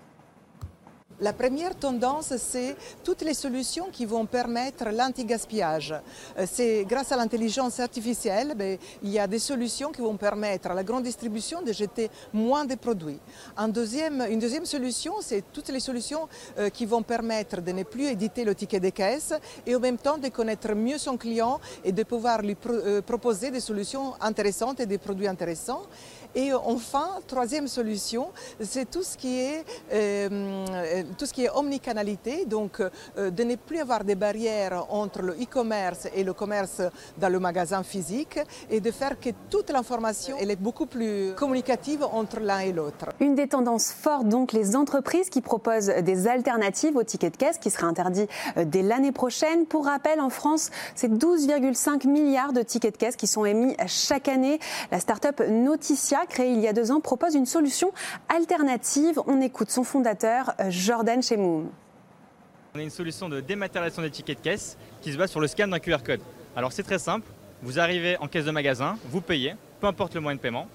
La 1.18 1.32
première 1.32 1.74
tendance, 1.74 2.34
c'est 2.36 2.76
toutes 3.02 3.22
les 3.22 3.32
solutions 3.32 3.86
qui 3.90 4.04
vont 4.04 4.26
permettre 4.26 4.90
l'anti-gaspillage. 4.90 5.94
Euh, 6.38 6.44
C'est 6.46 6.84
grâce 6.84 7.10
à 7.10 7.16
l'intelligence 7.16 7.80
artificielle, 7.80 8.52
ben, 8.54 8.76
il 9.02 9.10
y 9.10 9.18
a 9.18 9.26
des 9.26 9.38
solutions 9.38 9.92
qui 9.92 10.02
vont 10.02 10.18
permettre 10.18 10.70
à 10.70 10.74
la 10.74 10.84
grande 10.84 11.04
distribution 11.04 11.62
de 11.62 11.72
jeter 11.72 12.10
moins 12.34 12.66
de 12.66 12.74
produits. 12.74 13.18
Une 13.58 13.72
deuxième 13.72 14.66
solution, 14.66 15.14
c'est 15.22 15.42
toutes 15.54 15.70
les 15.70 15.80
solutions 15.80 16.28
euh, 16.58 16.68
qui 16.68 16.84
vont 16.84 17.02
permettre 17.02 17.62
de 17.62 17.72
ne 17.72 17.84
plus 17.84 18.08
éditer 18.08 18.44
le 18.44 18.54
ticket 18.54 18.80
de 18.80 18.90
caisse 18.90 19.32
et 19.66 19.74
en 19.74 19.80
même 19.80 19.96
temps 19.96 20.18
de 20.18 20.28
connaître 20.28 20.74
mieux 20.74 20.98
son 20.98 21.16
client 21.16 21.60
et 21.82 21.92
de 21.92 22.02
pouvoir 22.02 22.42
lui 22.42 22.56
euh, 22.68 23.00
proposer 23.00 23.50
des 23.50 23.60
solutions 23.60 24.12
intéressantes 24.20 24.80
et 24.80 24.86
des 24.86 24.98
produits 24.98 25.28
intéressants. 25.28 25.82
Et 26.36 26.52
enfin, 26.52 27.08
troisième 27.26 27.66
solution, 27.66 28.28
c'est 28.60 28.90
tout 28.90 29.02
ce 29.02 29.16
qui 29.16 29.40
est 29.40 29.64
euh, 29.92 31.02
tout 31.16 31.24
ce 31.24 31.32
qui 31.32 31.44
est 31.44 31.50
omnicanalité, 31.50 32.44
donc 32.44 32.80
euh, 32.80 33.30
de 33.30 33.42
ne 33.42 33.56
plus 33.56 33.78
avoir 33.78 34.04
des 34.04 34.14
barrières 34.14 34.84
entre 34.90 35.22
le 35.22 35.32
e-commerce 35.32 36.08
et 36.14 36.24
le 36.24 36.34
commerce 36.34 36.82
dans 37.16 37.30
le 37.30 37.40
magasin 37.40 37.82
physique 37.82 38.38
et 38.68 38.80
de 38.80 38.90
faire 38.90 39.18
que 39.18 39.30
toute 39.48 39.70
l'information 39.70 40.36
elle 40.38 40.50
est 40.50 40.60
beaucoup 40.60 40.84
plus 40.84 41.32
communicative 41.34 42.04
entre 42.04 42.40
l'un 42.40 42.58
et 42.58 42.72
l'autre. 42.72 43.06
Une 43.20 43.34
des 43.34 43.48
tendances 43.48 43.90
fortes, 43.90 44.28
donc, 44.28 44.52
les 44.52 44.76
entreprises 44.76 45.30
qui 45.30 45.40
proposent 45.40 45.86
des 45.86 46.28
alternatives 46.28 46.96
au 46.96 47.02
ticket 47.02 47.30
de 47.30 47.36
caisse 47.36 47.56
qui 47.56 47.70
sera 47.70 47.86
interdit 47.86 48.26
euh, 48.58 48.64
dès 48.66 48.82
l'année 48.82 49.12
prochaine. 49.12 49.64
Pour 49.64 49.86
rappel, 49.86 50.20
en 50.20 50.30
France, 50.30 50.70
c'est 50.94 51.10
12,5 51.10 52.06
milliards 52.06 52.52
de 52.52 52.60
tickets 52.60 52.92
de 52.92 52.98
caisse 52.98 53.16
qui 53.16 53.26
sont 53.26 53.46
émis 53.46 53.74
chaque 53.86 54.28
année. 54.28 54.58
La 54.90 55.00
start-up 55.00 55.40
Noticia, 55.48 56.25
créée 56.26 56.52
il 56.52 56.60
y 56.60 56.68
a 56.68 56.72
deux 56.72 56.90
ans, 56.90 57.00
propose 57.00 57.34
une 57.34 57.46
solution 57.46 57.92
alternative. 58.28 59.20
On 59.26 59.40
écoute 59.40 59.70
son 59.70 59.84
fondateur, 59.84 60.52
euh, 60.60 60.70
Jordan 60.70 61.22
Chemoum. 61.22 61.70
On 62.74 62.78
a 62.78 62.82
une 62.82 62.90
solution 62.90 63.28
de 63.28 63.40
dématérialisation 63.40 64.02
des 64.02 64.10
tickets 64.10 64.38
de 64.38 64.42
caisse 64.42 64.76
qui 65.00 65.12
se 65.12 65.16
base 65.16 65.30
sur 65.30 65.40
le 65.40 65.46
scan 65.46 65.68
d'un 65.68 65.78
QR 65.78 66.02
code. 66.04 66.20
Alors 66.54 66.72
c'est 66.72 66.82
très 66.82 66.98
simple, 66.98 67.26
vous 67.62 67.78
arrivez 67.78 68.18
en 68.18 68.28
caisse 68.28 68.44
de 68.44 68.50
magasin, 68.50 68.98
vous 69.08 69.20
payez, 69.20 69.54
peu 69.80 69.86
importe 69.86 70.14
le 70.14 70.20
moyen 70.20 70.36
de 70.36 70.40
paiement, 70.40 70.68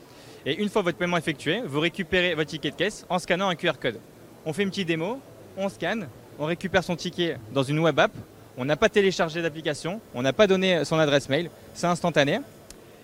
et 0.46 0.60
une 0.60 0.70
fois 0.70 0.82
votre 0.82 0.98
paiement 0.98 1.18
effectué, 1.18 1.62
vous 1.64 1.80
récupérez 1.80 2.34
votre 2.34 2.50
ticket 2.50 2.72
de 2.72 2.76
caisse 2.76 3.06
en 3.10 3.20
scannant 3.20 3.50
un 3.50 3.56
QR 3.56 3.74
code. 3.80 4.00
On 4.46 4.54
fait 4.54 4.64
une 4.64 4.70
petite 4.70 4.88
démo, 4.88 5.20
on 5.58 5.70
scanne, 5.70 6.08
on 6.40 6.46
récupère 6.46 6.84
son 6.84 6.96
ticket 6.96 7.38
dans 7.54 7.64
une 7.64 7.80
web 7.80 8.00
app, 8.00 8.12
on 8.58 8.66
n'a 8.66 8.76
pas 8.76 8.90
téléchargé 8.90 9.42
d'application, 9.42 10.02
on 10.14 10.22
n'a 10.22 10.34
pas 10.34 10.48
donné 10.48 10.84
son 10.86 10.98
adresse 10.98 11.30
mail, 11.30 11.50
c'est 11.74 11.88
instantané. 11.88 12.42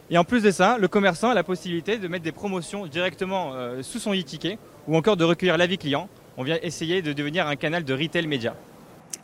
Et 0.10 0.18
en 0.18 0.24
plus 0.24 0.42
de 0.42 0.52
ça, 0.52 0.78
le 0.78 0.88
commerçant 0.88 1.30
a 1.30 1.34
la 1.34 1.44
possibilité 1.44 1.98
de 1.98 2.08
mettre 2.08 2.24
des 2.24 2.32
promotions 2.32 2.88
directement 2.88 3.52
euh, 3.54 3.84
sous 3.84 4.00
son 4.00 4.14
e-ticket 4.14 4.58
ou 4.88 4.96
encore 4.96 5.18
de 5.18 5.26
recueillir 5.26 5.58
l'avis 5.58 5.78
client. 5.78 6.08
On 6.38 6.44
vient 6.44 6.58
essayer 6.62 7.02
de 7.02 7.12
devenir 7.12 7.48
un 7.48 7.58
canal 7.58 7.84
de 7.84 7.94
retail 7.94 8.26
média. 8.26 8.56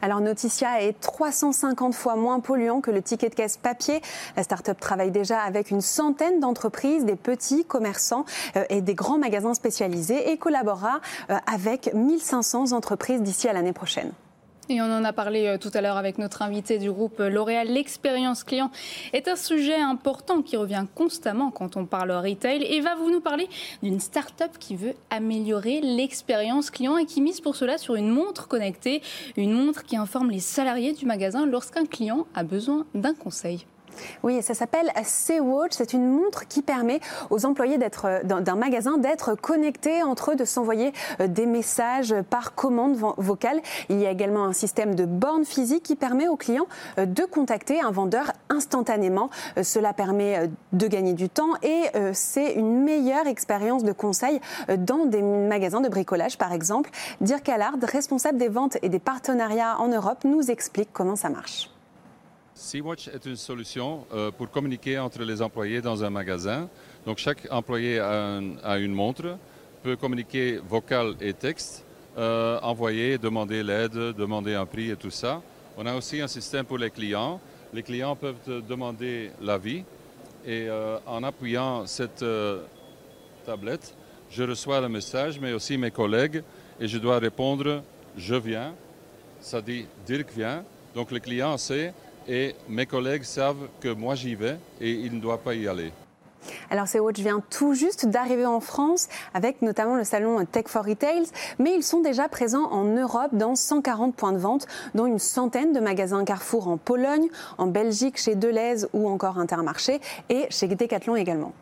Alors 0.02 0.20
Noticia 0.20 0.82
est 0.82 1.00
350 1.00 1.96
fois 1.96 2.18
moins 2.18 2.42
polluant 2.42 2.82
que 2.82 2.92
le 2.92 3.02
ticket 3.02 3.30
de 3.30 3.36
caisse 3.36 3.56
papier. 3.56 4.02
La 4.36 4.44
start-up 4.44 4.78
travaille 4.78 5.12
déjà 5.12 5.40
avec 5.40 5.72
une 5.72 5.80
centaine 5.80 6.42
d'entreprises, 6.42 7.06
des 7.06 7.16
petits 7.16 7.64
commerçants 7.64 8.26
euh, 8.58 8.66
et 8.70 8.82
des 8.82 8.96
grands 8.96 9.18
magasins 9.18 9.54
spécialisés 9.54 10.32
et 10.32 10.38
collaborera 10.38 11.00
euh, 11.30 11.38
avec 11.48 11.94
1500 11.94 12.74
entreprises 12.74 13.22
d'ici 13.22 13.48
à 13.48 13.54
l'année 13.54 13.72
prochaine. 13.72 14.12
Et 14.70 14.82
on 14.82 14.86
en 14.86 15.04
a 15.04 15.12
parlé 15.12 15.48
euh, 15.48 15.58
tout 15.58 15.72
à 15.74 15.82
l'heure 15.82 15.98
avec 15.98 16.18
notre 16.18 16.42
invité 16.42 16.78
du 16.78 16.90
groupe 16.90 17.20
euh, 17.20 17.30
L'Oréal. 17.30 17.68
L'expérience 17.68 18.46
client 18.46 18.72
est 19.12 19.28
un 19.28 19.36
sujet 19.36 19.76
important 19.76 20.42
qui 20.42 20.56
revient 20.56 20.86
constamment 20.96 21.52
quand 21.52 21.76
on 21.76 21.86
parle 21.86 22.12
retail. 22.12 22.64
Et 22.64 22.80
va 22.80 22.96
vous 22.96 23.12
nous 23.12 23.20
parler 23.20 23.50
d'une 23.82 24.00
start-up 24.00 24.52
qui 24.60 24.76
veut 24.76 24.94
améliorer 25.10 25.82
l'expérience 25.82 26.70
client 26.70 26.98
et 26.98 27.06
qui 27.06 27.20
mise 27.20 27.42
pour 27.42 27.56
cela 27.58 27.78
sur 27.78 27.96
une 27.96 28.10
montre 28.10 28.48
connectée, 28.48 29.02
une 29.36 29.52
montre 29.52 29.84
qui 29.84 29.98
informe 29.98 30.30
les 30.30 30.40
salariés 30.40 30.94
du 30.94 31.06
magasin 31.06 31.46
lorsqu'un 31.46 31.86
client 31.86 32.26
a 32.34 32.44
besoin 32.44 32.86
d'un 32.94 33.14
conseil. 33.14 33.66
Oui, 34.24 34.42
ça 34.42 34.54
s'appelle 34.54 34.92
C-Watch. 35.04 35.72
C'est 35.74 35.94
une 35.94 36.10
montre 36.10 36.48
qui 36.48 36.62
permet 36.62 37.00
aux 37.30 37.46
employés 37.46 37.78
d'un 37.78 38.56
magasin 38.56 38.98
d'être 38.98 39.36
connectés 39.36 40.04
entre 40.04 40.32
eux, 40.32 40.36
de 40.36 40.46
s'envoyer 40.46 40.94
euh, 41.20 41.28
des 41.28 41.46
messages 41.46 42.16
par 42.30 42.56
commande 42.56 42.96
vocale. 43.18 43.62
Il 43.90 44.00
y 44.00 44.06
a 44.06 44.12
également 44.12 44.46
un 44.46 44.54
système 44.54 44.96
de 44.96 45.06
borne 45.06 45.46
physique 45.46 45.84
qui 45.84 45.96
permet 45.96 46.28
aux 46.28 46.36
clients 46.36 46.68
euh, 46.98 47.06
de 47.06 47.24
contacter 47.24 47.82
un 47.82 47.92
vendeur 47.92 48.32
instantanément. 48.50 49.30
Euh, 49.58 49.64
cela 49.64 49.94
permet 49.94 50.50
de 50.72 50.88
gagner 50.88 51.14
du 51.14 51.30
temps 51.30 51.52
et 51.62 51.84
c'est 52.14 52.54
une 52.54 52.84
meilleure 52.84 53.28
expérience 53.28 53.84
de 53.84 53.92
conseil 53.92 54.40
dans 54.78 55.06
des 55.06 55.22
magasins 55.22 55.82
de 55.82 55.90
bricolage, 55.90 56.38
par 56.38 56.52
exemple. 56.52 56.90
Dirk 57.22 57.48
Allard, 57.50 57.76
responsable 57.82 58.38
des 58.38 58.50
ventes 58.50 58.78
et 58.82 58.90
des 58.90 59.00
partenariats 59.00 59.80
en 59.80 59.88
Europe, 59.88 60.24
nous 60.24 60.50
explique 60.52 60.90
comment 60.94 61.16
ça 61.16 61.30
marche. 61.30 61.73
Sea-Watch 62.56 63.08
est 63.08 63.26
une 63.26 63.36
solution 63.36 64.06
euh, 64.14 64.32
pour 64.32 64.50
communiquer 64.50 65.00
entre 65.00 65.24
les 65.24 65.42
employés 65.42 65.82
dans 65.82 66.04
un 66.04 66.10
magasin. 66.10 66.70
Donc 67.06 67.18
chaque 67.18 67.48
employé 67.52 68.00
a, 68.00 68.78
une 68.78 68.94
montre, 68.94 69.38
peut 69.82 69.96
communiquer 69.96 70.60
vocal 70.68 71.16
et 71.20 71.34
texte, 71.34 71.84
euh, 72.18 72.60
envoyer, 72.62 73.18
demander 73.18 73.64
l'aide, 73.64 73.94
demander 73.94 74.54
un 74.54 74.66
prix 74.66 74.92
et 74.92 74.96
tout 74.96 75.10
ça. 75.10 75.42
On 75.78 75.86
a 75.86 75.96
aussi 75.96 76.22
un 76.22 76.28
système 76.28 76.66
pour 76.66 76.78
les 76.78 76.92
clients. 76.92 77.42
Les 77.74 77.82
clients 77.82 78.16
peuvent 78.16 78.64
demander 78.68 79.32
l'avis 79.42 79.84
et 80.46 80.68
euh, 80.70 81.00
en 81.08 81.24
appuyant 81.24 81.88
cette 81.88 82.24
tablette, 83.46 83.96
je 84.30 84.44
reçois 84.44 84.80
le 84.80 84.90
message, 84.90 85.40
mais 85.40 85.54
aussi 85.54 85.78
mes 85.78 85.92
collègues, 85.92 86.44
et 86.80 86.88
je 86.88 86.98
dois 86.98 87.20
répondre 87.20 87.82
je 88.16 88.36
viens. 88.36 88.74
Ça 89.40 89.62
dit 89.62 89.88
Dirk 90.06 90.32
vient. 90.32 90.64
Donc 90.96 91.12
le 91.12 91.20
client 91.20 91.58
sait 91.58 91.94
et 92.28 92.56
mes 92.70 92.86
collègues 92.86 93.24
savent 93.24 93.68
que 93.80 93.90
moi 93.90 94.16
j'y 94.16 94.36
vais 94.36 94.58
et 94.82 94.92
ils 94.92 95.16
ne 95.16 95.20
doivent 95.20 95.40
pas 95.40 95.54
y 95.54 95.68
aller. 95.68 95.92
Alors 96.70 96.88
Watch 96.96 97.20
vient 97.20 97.42
tout 97.50 97.74
juste 97.74 98.06
d'arriver 98.06 98.46
en 98.46 98.60
France 98.60 99.08
avec 99.34 99.62
notamment 99.62 99.96
le 99.96 100.04
salon 100.04 100.44
Tech 100.46 100.66
for 100.68 100.86
Retails, 100.86 101.28
mais 101.60 101.74
ils 101.74 101.84
sont 101.84 102.02
déjà 102.02 102.28
présents 102.28 102.70
en 102.72 102.84
Europe 102.84 103.32
dans 103.34 103.56
140 103.56 104.16
points 104.16 104.34
de 104.34 104.38
vente, 104.38 104.68
dont 104.96 105.06
une 105.06 105.20
centaine 105.20 105.74
de 105.74 105.80
magasins 105.80 106.26
Carrefour 106.26 106.68
en 106.68 106.78
Pologne, 106.78 107.28
en 107.58 107.68
Belgique 107.68 108.18
chez 108.18 108.36
Deleuze 108.36 108.90
ou 108.94 109.08
encore 109.08 109.38
Intermarché 109.38 110.00
et 110.30 110.48
chez 110.50 110.68
Decathlon 110.68 111.16
également. 111.16 111.54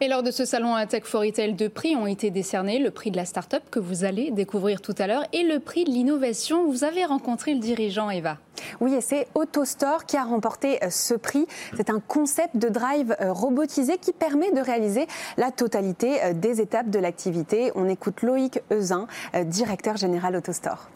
Et 0.00 0.08
lors 0.08 0.24
de 0.24 0.32
ce 0.32 0.44
salon 0.44 0.74
Tech 0.88 1.04
for 1.04 1.20
Retail, 1.20 1.54
deux 1.54 1.68
prix 1.68 1.94
ont 1.94 2.06
été 2.06 2.30
décernés. 2.30 2.80
Le 2.80 2.90
prix 2.90 3.12
de 3.12 3.16
la 3.16 3.24
start-up 3.24 3.62
que 3.70 3.78
vous 3.78 4.04
allez 4.04 4.32
découvrir 4.32 4.80
tout 4.80 4.94
à 4.98 5.06
l'heure 5.06 5.24
et 5.32 5.44
le 5.44 5.60
prix 5.60 5.84
de 5.84 5.90
l'innovation. 5.90 6.66
Vous 6.68 6.82
avez 6.82 7.04
rencontré 7.04 7.54
le 7.54 7.60
dirigeant, 7.60 8.10
Eva. 8.10 8.38
Oui, 8.80 8.94
et 8.94 9.00
c'est 9.00 9.28
AutoStore 9.34 10.06
qui 10.06 10.16
a 10.16 10.24
remporté 10.24 10.82
euh, 10.82 10.90
ce 10.90 11.14
prix. 11.14 11.46
C'est 11.76 11.90
un 11.90 12.00
concept 12.00 12.56
de 12.56 12.68
drive 12.68 13.16
euh, 13.20 13.32
robotisé 13.32 13.98
qui 13.98 14.12
permet 14.12 14.52
de 14.52 14.60
réaliser 14.60 15.06
la 15.36 15.50
totalité 15.50 16.22
euh, 16.22 16.32
des 16.32 16.60
étapes 16.60 16.90
de 16.90 16.98
l'activité. 16.98 17.72
On 17.74 17.88
écoute 17.88 18.22
Loïc 18.22 18.60
Euzin, 18.72 19.06
directeur 19.46 19.96
général 19.96 20.36
AutoStore. 20.36 20.88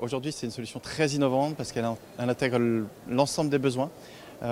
Aujourd'hui, 0.00 0.32
c'est 0.32 0.46
une 0.46 0.52
solution 0.52 0.80
très 0.80 1.08
innovante 1.10 1.54
parce 1.56 1.72
qu'elle 1.72 1.86
intègre 2.18 2.58
l'ensemble 3.08 3.50
des 3.50 3.58
besoins. 3.58 3.90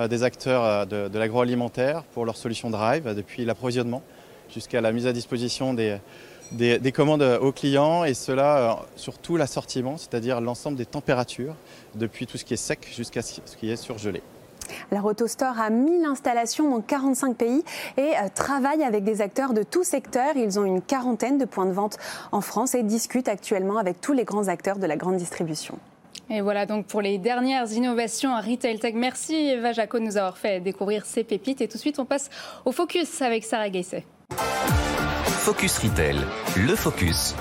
Des 0.08 0.22
acteurs 0.22 0.64
euh, 0.64 1.08
de, 1.08 1.18
l'agroalimentaire 1.18 2.04
pour 2.14 2.24
leur 2.24 2.36
solution 2.36 2.70
Drive, 2.70 3.12
depuis 3.12 3.44
l'approvisionnement 3.44 4.02
jusqu'à 4.48 4.80
la 4.80 4.92
mise 4.92 5.08
à 5.08 5.12
disposition 5.12 5.74
des, 5.74 5.98
des, 6.52 6.92
commandes 6.92 7.22
aux 7.22 7.52
clients 7.52 8.04
et 8.04 8.14
cela 8.14 8.56
euh, 8.58 8.74
sur 8.96 9.18
tout 9.18 9.36
l'assortiment, 9.36 9.96
c'est-à-dire 9.96 10.40
l'ensemble 10.40 10.76
des 10.76 10.86
températures, 10.86 11.54
depuis 11.94 12.26
tout 12.26 12.38
ce 12.38 12.44
qui 12.44 12.54
est 12.54 12.58
sec 12.58 12.86
jusqu'à 12.94 13.22
ce 13.22 13.56
qui 13.56 13.70
est 13.70 13.76
surgelé. 13.76 14.22
La 14.90 15.02
AutoStore 15.02 15.58
a 15.58 15.70
1000 15.70 16.04
installations 16.04 16.70
dans 16.70 16.80
45 16.80 17.36
pays 17.36 17.64
et 17.96 18.12
travaille 18.34 18.82
avec 18.82 19.04
des 19.04 19.20
acteurs 19.20 19.52
de 19.52 19.62
tout 19.62 19.84
secteur. 19.84 20.36
Ils 20.36 20.58
ont 20.58 20.64
une 20.64 20.82
quarantaine 20.82 21.38
de 21.38 21.44
points 21.44 21.66
de 21.66 21.72
vente 21.72 21.96
en 22.32 22.40
France 22.40 22.74
et 22.74 22.82
discutent 22.82 23.28
actuellement 23.28 23.78
avec 23.78 24.00
tous 24.00 24.12
les 24.12 24.24
grands 24.24 24.48
acteurs 24.48 24.78
de 24.78 24.86
la 24.86 24.96
grande 24.96 25.16
distribution. 25.16 25.78
Et 26.28 26.42
voilà 26.42 26.64
donc 26.64 26.86
pour 26.86 27.02
les 27.02 27.18
dernières 27.18 27.72
innovations 27.72 28.32
à 28.32 28.40
Retail 28.40 28.78
Tech. 28.78 28.94
Merci 28.94 29.34
Eva 29.34 29.72
Jaco 29.72 29.98
de 29.98 30.04
nous 30.04 30.16
avoir 30.16 30.38
fait 30.38 30.60
découvrir 30.60 31.04
ces 31.04 31.24
pépites. 31.24 31.60
Et 31.60 31.66
tout 31.66 31.76
de 31.76 31.80
suite, 31.80 31.98
on 31.98 32.04
passe 32.04 32.30
au 32.64 32.70
focus 32.70 33.20
avec 33.20 33.44
Sarah 33.44 33.68
Gaisset. 33.68 34.04
Focus 35.40 35.78
Retail, 35.78 36.16
le 36.54 36.76
focus. 36.76 37.34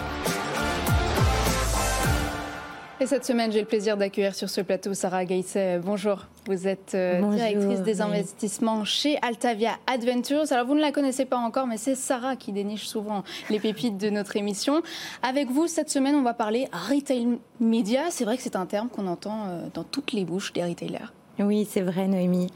Et 3.02 3.06
cette 3.06 3.26
semaine, 3.26 3.52
j'ai 3.52 3.60
le 3.60 3.66
plaisir 3.66 3.98
d'accueillir 3.98 4.34
sur 4.36 4.50
ce 4.50 4.62
plateau 4.62 4.94
Sarah 4.94 5.26
Gaisset. 5.26 5.80
Bonjour, 5.80 6.26
vous 6.48 6.66
êtes 6.66 6.96
euh, 6.96 7.22
directrice 7.36 7.82
des 7.82 8.00
investissements 8.00 8.86
chez 8.86 9.18
Altavia 9.22 9.72
Adventures. 9.86 10.50
Alors, 10.52 10.66
vous 10.66 10.76
ne 10.76 10.80
la 10.80 10.94
connaissez 10.94 11.26
pas 11.26 11.36
encore, 11.36 11.68
mais 11.68 11.76
c'est 11.76 11.94
Sarah 11.94 12.38
qui 12.38 12.54
déniche 12.54 12.88
souvent 12.88 13.26
les 13.50 13.60
pépites 13.60 13.98
de 13.98 14.10
notre 14.10 14.38
émission. 14.38 14.82
Avec 15.22 15.52
vous, 15.52 15.68
cette 15.68 15.90
semaine, 15.90 16.16
on 16.16 16.24
va 16.24 16.34
parler 16.34 16.70
retail 16.72 17.38
media. 17.60 18.04
C'est 18.12 18.24
vrai 18.24 18.38
que 18.38 18.44
c'est 18.44 18.56
un 18.56 18.66
terme 18.66 18.88
qu'on 18.88 19.08
entend 19.08 19.44
euh, 19.48 19.68
dans 19.74 19.84
toutes 19.84 20.14
les 20.14 20.24
bouches 20.24 20.54
des 20.54 20.64
retailers. 20.64 21.12
Oui, 21.38 21.68
c'est 21.70 21.82
vrai, 21.82 22.08
Noémie. 22.08 22.48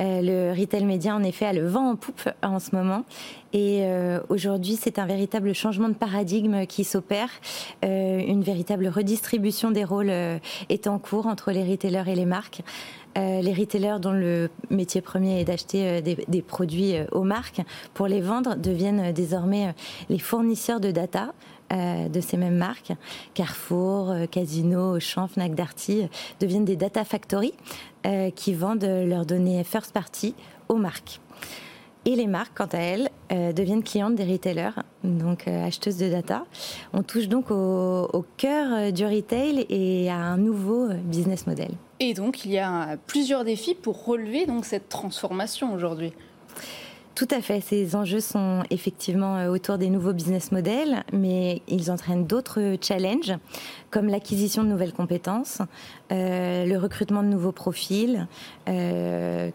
Euh, 0.00 0.22
le 0.22 0.58
retail 0.58 0.84
média, 0.84 1.14
en 1.14 1.22
effet, 1.22 1.46
a 1.46 1.52
le 1.52 1.66
vent 1.66 1.90
en 1.90 1.96
poupe 1.96 2.28
en 2.42 2.58
ce 2.58 2.74
moment. 2.74 3.04
Et 3.52 3.80
euh, 3.82 4.20
aujourd'hui, 4.28 4.78
c'est 4.80 4.98
un 4.98 5.06
véritable 5.06 5.54
changement 5.54 5.88
de 5.88 5.94
paradigme 5.94 6.66
qui 6.66 6.84
s'opère. 6.84 7.28
Euh, 7.84 8.20
une 8.20 8.42
véritable 8.42 8.88
redistribution 8.88 9.70
des 9.70 9.84
rôles 9.84 10.12
est 10.68 10.86
en 10.86 10.98
cours 10.98 11.26
entre 11.26 11.50
les 11.50 11.64
retailers 11.64 12.04
et 12.08 12.14
les 12.14 12.26
marques. 12.26 12.62
les 13.16 13.52
retailers 13.52 13.98
dont 14.00 14.12
le 14.12 14.50
métier 14.70 15.00
premier 15.00 15.40
est 15.40 15.44
d'acheter 15.44 16.00
des, 16.00 16.42
produits 16.42 16.94
aux 17.10 17.24
marques 17.24 17.60
pour 17.92 18.06
les 18.06 18.20
vendre 18.20 18.54
deviennent 18.56 19.12
désormais 19.12 19.74
les 20.08 20.18
fournisseurs 20.20 20.80
de 20.80 20.92
data 20.92 21.32
de 21.70 22.20
ces 22.20 22.36
mêmes 22.36 22.56
marques. 22.56 22.92
Carrefour, 23.34 24.14
Casino, 24.30 24.96
Auchan, 24.96 25.28
Fnac 25.28 25.54
Darty 25.54 26.08
deviennent 26.40 26.64
des 26.64 26.76
data 26.76 27.04
factories 27.04 27.54
euh, 28.06 28.30
qui 28.30 28.54
vendent 28.54 28.84
leurs 28.84 29.26
données 29.26 29.62
first 29.62 29.92
party 29.92 30.34
aux 30.70 30.76
marques. 30.76 31.20
Et 32.06 32.16
les 32.16 32.26
marques, 32.26 32.52
quant 32.56 32.68
à 32.72 32.78
elles, 32.78 33.10
euh, 33.30 33.52
deviennent 33.52 33.82
clientes 33.82 34.14
des 34.14 34.24
retailers, 34.24 34.82
donc 35.04 35.46
euh, 35.46 35.66
acheteuses 35.66 35.98
de 35.98 36.08
data. 36.08 36.46
On 36.94 37.02
touche 37.02 37.28
donc 37.28 37.50
au, 37.50 38.08
au, 38.10 38.24
cœur 38.38 38.90
du 38.90 39.04
retail 39.04 39.66
et 39.68 40.08
à 40.08 40.16
un 40.16 40.38
nouveau 40.38 40.88
business 41.04 41.46
model. 41.46 41.72
Et 41.98 42.14
donc, 42.14 42.46
il 42.46 42.52
y 42.52 42.58
a 42.58 42.96
plusieurs 43.06 43.44
défis 43.44 43.74
pour 43.74 44.06
relever 44.06 44.46
donc 44.46 44.64
cette 44.64 44.88
transformation 44.88 45.74
aujourd'hui. 45.74 46.14
Tout 47.14 47.28
à 47.30 47.40
fait. 47.40 47.60
Ces 47.60 47.96
enjeux 47.96 48.20
sont 48.20 48.62
effectivement 48.70 49.36
euh, 49.36 49.48
autour 49.48 49.78
des 49.78 49.90
nouveaux 49.90 50.12
business 50.12 50.52
models, 50.52 51.04
mais 51.12 51.60
ils 51.68 51.90
entraînent 51.90 52.26
d'autres 52.26 52.76
challenges, 52.80 53.34
comme 53.90 54.06
l'acquisition 54.06 54.62
de 54.62 54.68
nouvelles 54.68 54.92
compétences, 54.92 55.58
euh, 56.12 56.64
le 56.64 56.78
recrutement 56.78 57.22
de 57.22 57.28
nouveaux 57.28 57.52
profils, 57.52 58.26
euh, 58.68 59.50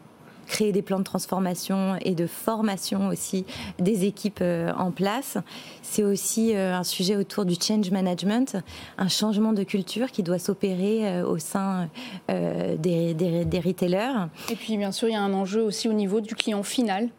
créer 0.47 0.71
des 0.71 0.83
plans 0.83 0.99
de 0.99 1.03
transformation 1.03 1.95
et 2.01 2.13
de 2.13 2.27
formation 2.27 3.07
aussi 3.07 3.45
des 3.79 4.05
équipes 4.05 4.43
en 4.43 4.91
place. 4.91 5.39
C'est 5.81 6.03
aussi 6.03 6.55
un 6.55 6.83
sujet 6.83 7.15
autour 7.15 7.45
du 7.45 7.55
change 7.55 7.89
management, 7.89 8.55
un 8.99 9.07
changement 9.07 9.53
de 9.53 9.63
culture 9.63 10.11
qui 10.11 10.21
doit 10.21 10.37
s'opérer 10.37 11.23
au 11.23 11.39
sein 11.39 11.89
des, 12.29 13.15
des 13.15 13.59
retailers. 13.59 14.27
Et 14.51 14.55
puis 14.55 14.77
bien 14.77 14.91
sûr, 14.91 15.07
il 15.07 15.13
y 15.13 15.15
a 15.15 15.21
un 15.23 15.33
enjeu 15.33 15.63
aussi 15.63 15.89
au 15.89 15.93
niveau 15.93 16.21
du 16.21 16.35
client 16.35 16.61
final 16.61 17.09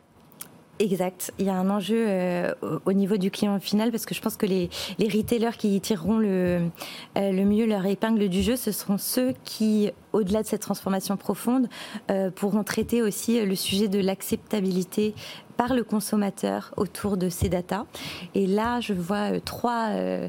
Exact. 0.78 1.32
Il 1.38 1.46
y 1.46 1.48
a 1.48 1.54
un 1.54 1.70
enjeu 1.70 2.04
euh, 2.06 2.52
au 2.84 2.92
niveau 2.92 3.16
du 3.16 3.30
client 3.30 3.58
final 3.60 3.90
parce 3.90 4.04
que 4.04 4.14
je 4.14 4.20
pense 4.20 4.36
que 4.36 4.44
les, 4.44 4.68
retailers 4.98 5.56
qui 5.56 5.80
tireront 5.80 6.18
le, 6.18 6.68
euh, 7.16 7.32
le 7.32 7.44
mieux 7.44 7.66
leur 7.66 7.86
épingle 7.86 8.28
du 8.28 8.42
jeu, 8.42 8.56
ce 8.56 8.72
seront 8.72 8.98
ceux 8.98 9.32
qui, 9.44 9.90
au-delà 10.16 10.42
de 10.42 10.46
cette 10.46 10.62
transformation 10.62 11.16
profonde, 11.16 11.68
euh, 12.10 12.30
pourront 12.30 12.64
traiter 12.64 13.02
aussi 13.02 13.44
le 13.44 13.54
sujet 13.54 13.88
de 13.88 14.00
l'acceptabilité 14.00 15.14
par 15.56 15.74
le 15.74 15.84
consommateur 15.84 16.72
autour 16.76 17.16
de 17.16 17.28
ces 17.28 17.48
datas. 17.48 17.86
Et 18.34 18.46
là, 18.46 18.80
je 18.80 18.92
vois 18.92 19.32
euh, 19.32 19.40
trois 19.44 19.88
euh, 19.90 20.28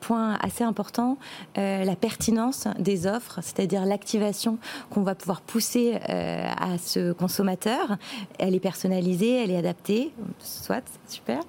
points 0.00 0.38
assez 0.40 0.64
importants. 0.64 1.18
Euh, 1.56 1.84
la 1.84 1.96
pertinence 1.96 2.68
des 2.78 3.06
offres, 3.06 3.40
c'est-à-dire 3.42 3.84
l'activation 3.84 4.58
qu'on 4.90 5.02
va 5.02 5.14
pouvoir 5.14 5.40
pousser 5.40 5.94
à 6.06 6.78
ce 6.78 7.12
consommateur. 7.12 7.96
Elle 8.38 8.54
est 8.54 8.60
personnalisée, 8.60 9.42
elle 9.42 9.50
est 9.50 9.56
adaptée, 9.56 10.12
soit, 10.38 10.84
super. 11.08 11.40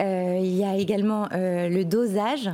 Euh, 0.00 0.38
il 0.40 0.54
y 0.54 0.64
a 0.64 0.76
également 0.76 1.28
euh, 1.32 1.68
le 1.68 1.84
dosage. 1.84 2.50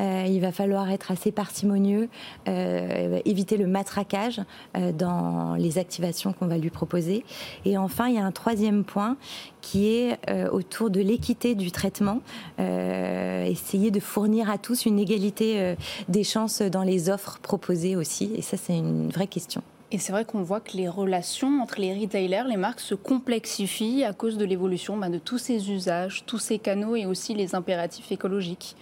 Euh, 0.00 0.24
il 0.26 0.40
va 0.40 0.52
falloir 0.52 0.90
être 0.90 1.10
assez 1.10 1.32
parcimonieux, 1.32 2.08
éviter 2.46 3.56
le 3.56 3.66
matraquage 3.66 4.40
dans 4.74 5.54
les 5.54 5.78
activations 5.78 6.32
qu'on 6.32 6.46
va 6.46 6.58
lui 6.58 6.70
proposer. 6.70 7.24
Et 7.64 7.78
enfin, 7.78 8.08
il 8.08 8.14
y 8.14 8.18
a 8.18 8.24
un 8.24 8.32
troisième 8.32 8.84
point 8.84 9.16
qui 9.60 9.88
est 9.88 10.18
autour 10.50 10.90
de 10.90 11.00
l'équité 11.00 11.54
du 11.54 11.70
traitement. 11.70 12.20
essayer 12.58 13.90
de 13.90 14.00
fournir 14.00 14.50
à 14.50 14.58
tous 14.58 14.86
une 14.86 14.98
égalité 14.98 15.76
des 16.08 16.24
chances 16.24 16.62
dans 16.62 16.82
les 16.82 17.08
offres 17.08 17.38
proposées 17.40 17.96
aussi. 17.96 18.32
Et 18.36 18.42
ça, 18.42 18.56
c'est 18.56 18.76
une 18.76 19.08
vraie 19.10 19.28
question. 19.28 19.62
Et 19.90 19.98
c'est 19.98 20.12
vrai 20.12 20.24
qu'on 20.24 20.42
voit 20.42 20.60
que 20.60 20.76
les 20.76 20.88
relations 20.88 21.62
entre 21.62 21.80
les 21.80 21.94
retailers, 21.94 22.44
les 22.48 22.56
marques 22.56 22.80
se 22.80 22.94
complexifient 22.94 24.04
à 24.04 24.12
cause 24.12 24.38
de 24.38 24.44
l'évolution 24.44 24.96
bah, 24.96 25.08
de 25.08 25.18
tous 25.18 25.38
ces 25.38 25.70
usages, 25.70 26.24
tous 26.26 26.38
ces 26.38 26.58
canaux 26.58 26.96
et 26.96 27.06
aussi 27.06 27.34
les 27.34 27.54
impératifs 27.54 28.10
écologiques. 28.10 28.76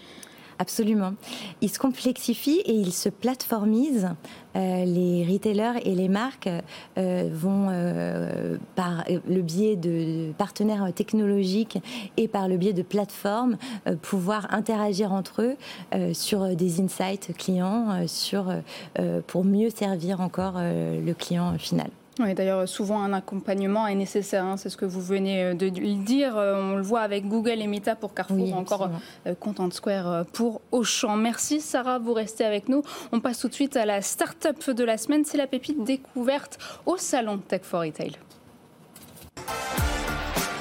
Absolument. 0.58 1.14
Ils 1.60 1.70
se 1.70 1.78
complexifient 1.78 2.62
et 2.64 2.74
ils 2.74 2.92
se 2.92 3.08
plateformisent. 3.08 4.10
Euh, 4.54 4.84
les 4.84 5.24
retailers 5.24 5.80
et 5.84 5.94
les 5.94 6.08
marques 6.08 6.48
euh, 6.98 7.28
vont, 7.32 7.68
euh, 7.70 8.58
par 8.74 9.04
le 9.08 9.40
biais 9.40 9.76
de 9.76 10.32
partenaires 10.36 10.92
technologiques 10.94 11.78
et 12.16 12.28
par 12.28 12.48
le 12.48 12.56
biais 12.58 12.72
de 12.72 12.82
plateformes, 12.82 13.56
pouvoir 14.02 14.52
interagir 14.52 15.12
entre 15.12 15.42
eux 15.42 16.12
sur 16.12 16.54
des 16.54 16.80
insights 16.80 17.34
clients, 17.36 18.04
pour 19.26 19.44
mieux 19.44 19.70
servir 19.70 20.20
encore 20.20 20.54
le 20.58 21.12
client 21.12 21.56
final. 21.58 21.90
Oui, 22.22 22.34
d'ailleurs, 22.34 22.68
souvent 22.68 23.02
un 23.02 23.12
accompagnement 23.12 23.86
est 23.86 23.94
nécessaire. 23.94 24.44
Hein, 24.44 24.56
c'est 24.56 24.68
ce 24.68 24.76
que 24.76 24.84
vous 24.84 25.00
venez 25.00 25.44
euh, 25.44 25.54
de 25.54 25.66
le 25.66 26.04
dire. 26.04 26.36
Euh, 26.36 26.72
on 26.72 26.76
le 26.76 26.82
voit 26.82 27.00
avec 27.00 27.26
Google 27.26 27.60
et 27.60 27.66
Meta 27.66 27.96
pour 27.96 28.14
Carrefour, 28.14 28.54
encore 28.54 28.90
euh, 29.26 29.34
Content 29.34 29.70
Square 29.70 30.26
pour 30.32 30.60
Auchan. 30.70 31.16
Merci 31.16 31.60
Sarah, 31.60 31.98
vous 31.98 32.12
restez 32.12 32.44
avec 32.44 32.68
nous. 32.68 32.82
On 33.12 33.20
passe 33.20 33.40
tout 33.40 33.48
de 33.48 33.54
suite 33.54 33.76
à 33.76 33.86
la 33.86 34.02
start-up 34.02 34.70
de 34.70 34.84
la 34.84 34.98
semaine. 34.98 35.24
C'est 35.24 35.38
la 35.38 35.46
pépite 35.46 35.82
découverte 35.82 36.58
au 36.86 36.96
salon 36.96 37.38
Tech 37.38 37.62
for 37.62 37.80
Retail. 37.80 38.12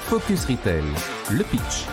Focus 0.06 0.44
Retail, 0.46 0.82
le 1.30 1.44
pitch. 1.44 1.86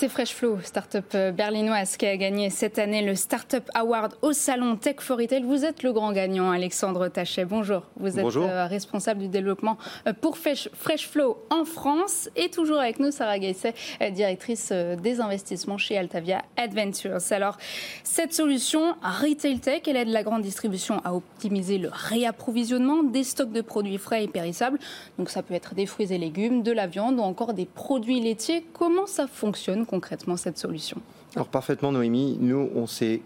C'est 0.00 0.08
Freshflow, 0.08 0.60
start-up 0.62 1.04
euh, 1.14 1.30
berlinoise 1.30 1.98
qui 1.98 2.06
a 2.06 2.16
gagné 2.16 2.48
cette 2.48 2.78
année 2.78 3.02
le 3.02 3.14
Startup 3.14 3.62
Award 3.74 4.14
au 4.22 4.32
salon 4.32 4.76
Tech 4.76 4.96
for 5.00 5.18
Retail. 5.18 5.42
Vous 5.42 5.66
êtes 5.66 5.82
le 5.82 5.92
grand 5.92 6.12
gagnant, 6.12 6.50
Alexandre 6.50 7.08
Tachet. 7.08 7.44
Bonjour. 7.44 7.82
Vous 7.98 8.18
êtes 8.18 8.24
euh, 8.24 8.64
responsable 8.64 9.20
du 9.20 9.28
développement 9.28 9.76
euh, 10.06 10.14
pour 10.18 10.38
Freshflow 10.38 11.44
en 11.50 11.66
France 11.66 12.30
et 12.34 12.48
toujours 12.48 12.78
avec 12.78 12.98
nous 12.98 13.10
Sarah 13.10 13.38
Gaisset, 13.38 13.74
directrice 14.10 14.72
des 14.72 15.20
investissements 15.20 15.76
chez 15.76 15.98
Altavia 15.98 16.40
Adventures. 16.56 17.18
Alors, 17.32 17.58
cette 18.02 18.32
solution 18.32 18.94
Retail 19.02 19.58
Tech, 19.58 19.82
elle 19.86 19.96
aide 19.96 20.08
la 20.08 20.22
grande 20.22 20.40
distribution 20.40 21.02
à 21.04 21.12
optimiser 21.12 21.76
le 21.76 21.90
réapprovisionnement 21.92 23.02
des 23.02 23.22
stocks 23.22 23.52
de 23.52 23.60
produits 23.60 23.98
frais 23.98 24.24
et 24.24 24.28
périssables. 24.28 24.78
Donc, 25.18 25.28
ça 25.28 25.42
peut 25.42 25.52
être 25.52 25.74
des 25.74 25.84
fruits 25.84 26.10
et 26.10 26.16
légumes, 26.16 26.62
de 26.62 26.72
la 26.72 26.86
viande 26.86 27.18
ou 27.18 27.22
encore 27.22 27.52
des 27.52 27.66
produits 27.66 28.20
laitiers. 28.22 28.64
Comment 28.72 29.06
ça 29.06 29.26
fonctionne 29.26 29.84
concrètement 29.90 30.36
cette 30.36 30.56
solution 30.56 30.98
Alors 31.34 31.48
parfaitement 31.48 31.90
Noémie, 31.90 32.38
nous 32.40 32.70
on 32.76 32.86
s'est 32.86 33.22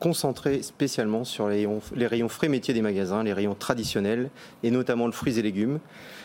concentré 0.00 0.62
spécialement 0.62 1.24
sur 1.24 1.48
les 1.48 1.66
rayons, 2.06 2.28
frais 2.28 2.48
métiers 2.48 2.74
des 2.74 2.82
magasins, 2.82 3.22
les 3.22 3.32
rayons 3.32 3.54
traditionnels 3.54 4.30
et 4.64 4.70
notamment 4.70 5.06
le 5.06 5.12
fruits 5.12 5.38
et 5.38 5.42
légumes. 5.42 5.78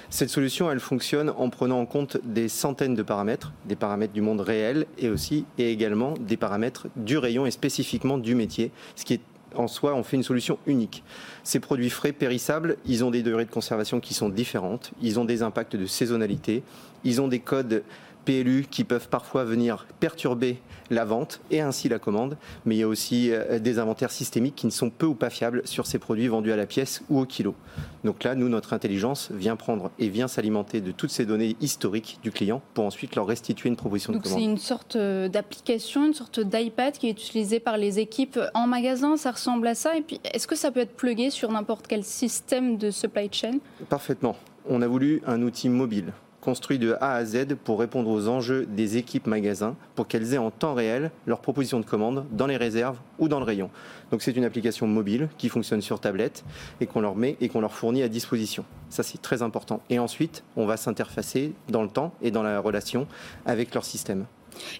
Cette 0.09 0.29
solution, 0.29 0.69
elle 0.69 0.79
fonctionne 0.79 1.31
en 1.37 1.49
prenant 1.49 1.79
en 1.79 1.87
compte 1.87 2.17
des 2.23 2.49
centaines 2.49 2.93
de 2.93 3.01
paramètres, 3.01 3.51
des 3.65 3.75
paramètres 3.75 4.13
du 4.13 4.21
monde 4.21 4.41
réel 4.41 4.85
et 4.99 5.09
aussi 5.09 5.45
et 5.57 5.71
également 5.71 6.13
des 6.19 6.37
paramètres 6.37 6.87
du 6.95 7.17
rayon 7.17 7.45
et 7.47 7.51
spécifiquement 7.51 8.19
du 8.19 8.35
métier, 8.35 8.71
ce 8.95 9.05
qui 9.05 9.15
est 9.15 9.21
en 9.55 9.67
soi, 9.67 9.93
on 9.93 10.01
fait 10.01 10.17
une 10.17 10.23
solution 10.23 10.57
unique. 10.65 11.03
Ces 11.43 11.59
produits 11.59 11.91
frais 11.91 12.11
périssables, 12.11 12.77
ils 12.87 13.03
ont 13.03 13.11
des 13.11 13.21
durées 13.21 13.45
de 13.45 13.51
conservation 13.51 13.99
qui 13.99 14.15
sont 14.15 14.29
différentes, 14.29 14.91
ils 15.01 15.19
ont 15.19 15.25
des 15.25 15.43
impacts 15.43 15.75
de 15.75 15.85
saisonnalité, 15.85 16.63
ils 17.03 17.21
ont 17.21 17.27
des 17.27 17.39
codes 17.39 17.83
PLU 18.25 18.65
qui 18.69 18.83
peuvent 18.83 19.09
parfois 19.09 19.43
venir 19.43 19.85
perturber 19.99 20.59
la 20.89 21.05
vente 21.05 21.41
et 21.51 21.61
ainsi 21.61 21.89
la 21.89 21.99
commande, 21.99 22.37
mais 22.65 22.75
il 22.75 22.79
y 22.79 22.83
a 22.83 22.87
aussi 22.87 23.31
euh, 23.31 23.59
des 23.59 23.79
inventaires 23.79 24.11
systémiques 24.11 24.55
qui 24.55 24.65
ne 24.65 24.71
sont 24.71 24.89
peu 24.89 25.05
ou 25.05 25.15
pas 25.15 25.29
fiables 25.29 25.61
sur 25.65 25.87
ces 25.87 25.99
produits 25.99 26.27
vendus 26.27 26.51
à 26.51 26.55
la 26.55 26.65
pièce 26.65 27.03
ou 27.09 27.19
au 27.19 27.25
kilo. 27.25 27.55
Donc 28.03 28.23
là, 28.23 28.35
nous, 28.35 28.49
notre 28.49 28.73
intelligence 28.73 29.29
vient 29.31 29.55
prendre 29.55 29.91
et 29.99 30.09
vient 30.09 30.27
s'alimenter 30.27 30.81
de 30.81 30.91
toutes 30.91 31.11
ces 31.11 31.25
données 31.25 31.55
historiques 31.61 32.19
du 32.21 32.31
client 32.31 32.61
pour 32.73 32.85
ensuite 32.85 33.15
leur 33.15 33.25
restituer 33.25 33.69
une 33.69 33.75
proposition 33.75 34.13
de 34.13 34.19
commande. 34.19 34.39
C'est 34.39 34.45
une 34.45 34.57
sorte 34.57 34.95
euh, 34.95 35.29
d'application, 35.29 36.05
une 36.05 36.13
sorte 36.13 36.39
d'iPad 36.39 36.97
qui 36.97 37.07
est 37.07 37.11
utilisée 37.11 37.59
par 37.59 37.77
les 37.77 37.99
équipes 37.99 38.39
en 38.53 38.67
magasin, 38.67 39.17
ça 39.17 39.31
ressemble 39.31 39.67
à 39.67 39.75
ça. 39.75 39.95
Et 39.95 40.01
puis, 40.01 40.19
est-ce 40.33 40.47
que 40.47 40.55
ça 40.55 40.71
peut 40.71 40.81
être 40.81 40.95
plugué 40.95 41.29
sur 41.29 41.51
n'importe 41.51 41.87
quel 41.87 42.03
système 42.03 42.77
de 42.77 42.91
supply 42.91 43.29
chain? 43.31 43.59
Parfaitement. 43.89 44.35
On 44.67 44.81
a 44.81 44.87
voulu 44.87 45.21
un 45.25 45.41
outil 45.41 45.69
mobile 45.69 46.13
construit 46.43 46.77
de 46.77 46.97
A 46.99 47.13
à 47.13 47.23
Z 47.23 47.55
pour 47.63 47.79
répondre 47.79 48.09
aux 48.09 48.27
enjeux 48.27 48.65
des 48.65 48.97
équipes 48.97 49.27
magasins, 49.27 49.77
pour 49.95 50.09
qu'elles 50.09 50.33
aient 50.33 50.37
en 50.37 50.51
temps 50.51 50.73
réel 50.73 51.09
leur 51.25 51.39
proposition 51.39 51.79
de 51.79 51.85
commande 51.85 52.25
dans 52.31 52.47
les 52.47 52.57
réserves 52.57 52.97
ou 53.17 53.29
dans 53.29 53.39
le 53.39 53.45
rayon. 53.45 53.69
Donc 54.11 54.21
c'est 54.21 54.35
une 54.35 54.43
application 54.43 54.85
mobile 54.85 55.29
qui 55.37 55.47
fonctionne 55.47 55.81
sur 55.81 56.01
tablette 56.01 56.43
et 56.81 56.85
qu'on 56.85 56.99
leur 56.99 57.15
met 57.15 57.37
et 57.39 57.47
qu'on 57.47 57.61
leur 57.61 57.73
fournit 57.73 58.03
à 58.03 58.09
disposition. 58.09 58.65
Ça 58.89 59.03
c'est 59.03 59.21
très 59.21 59.41
important. 59.41 59.79
Et 59.89 59.99
ensuite, 59.99 60.43
on 60.57 60.65
va 60.65 60.75
s'interfacer 60.75 61.53
dans 61.69 61.81
le 61.81 61.87
temps 61.87 62.13
et 62.21 62.29
dans 62.29 62.43
la 62.43 62.59
relation 62.59 63.07
avec 63.45 63.73
leur 63.73 63.85
système. 63.85 64.25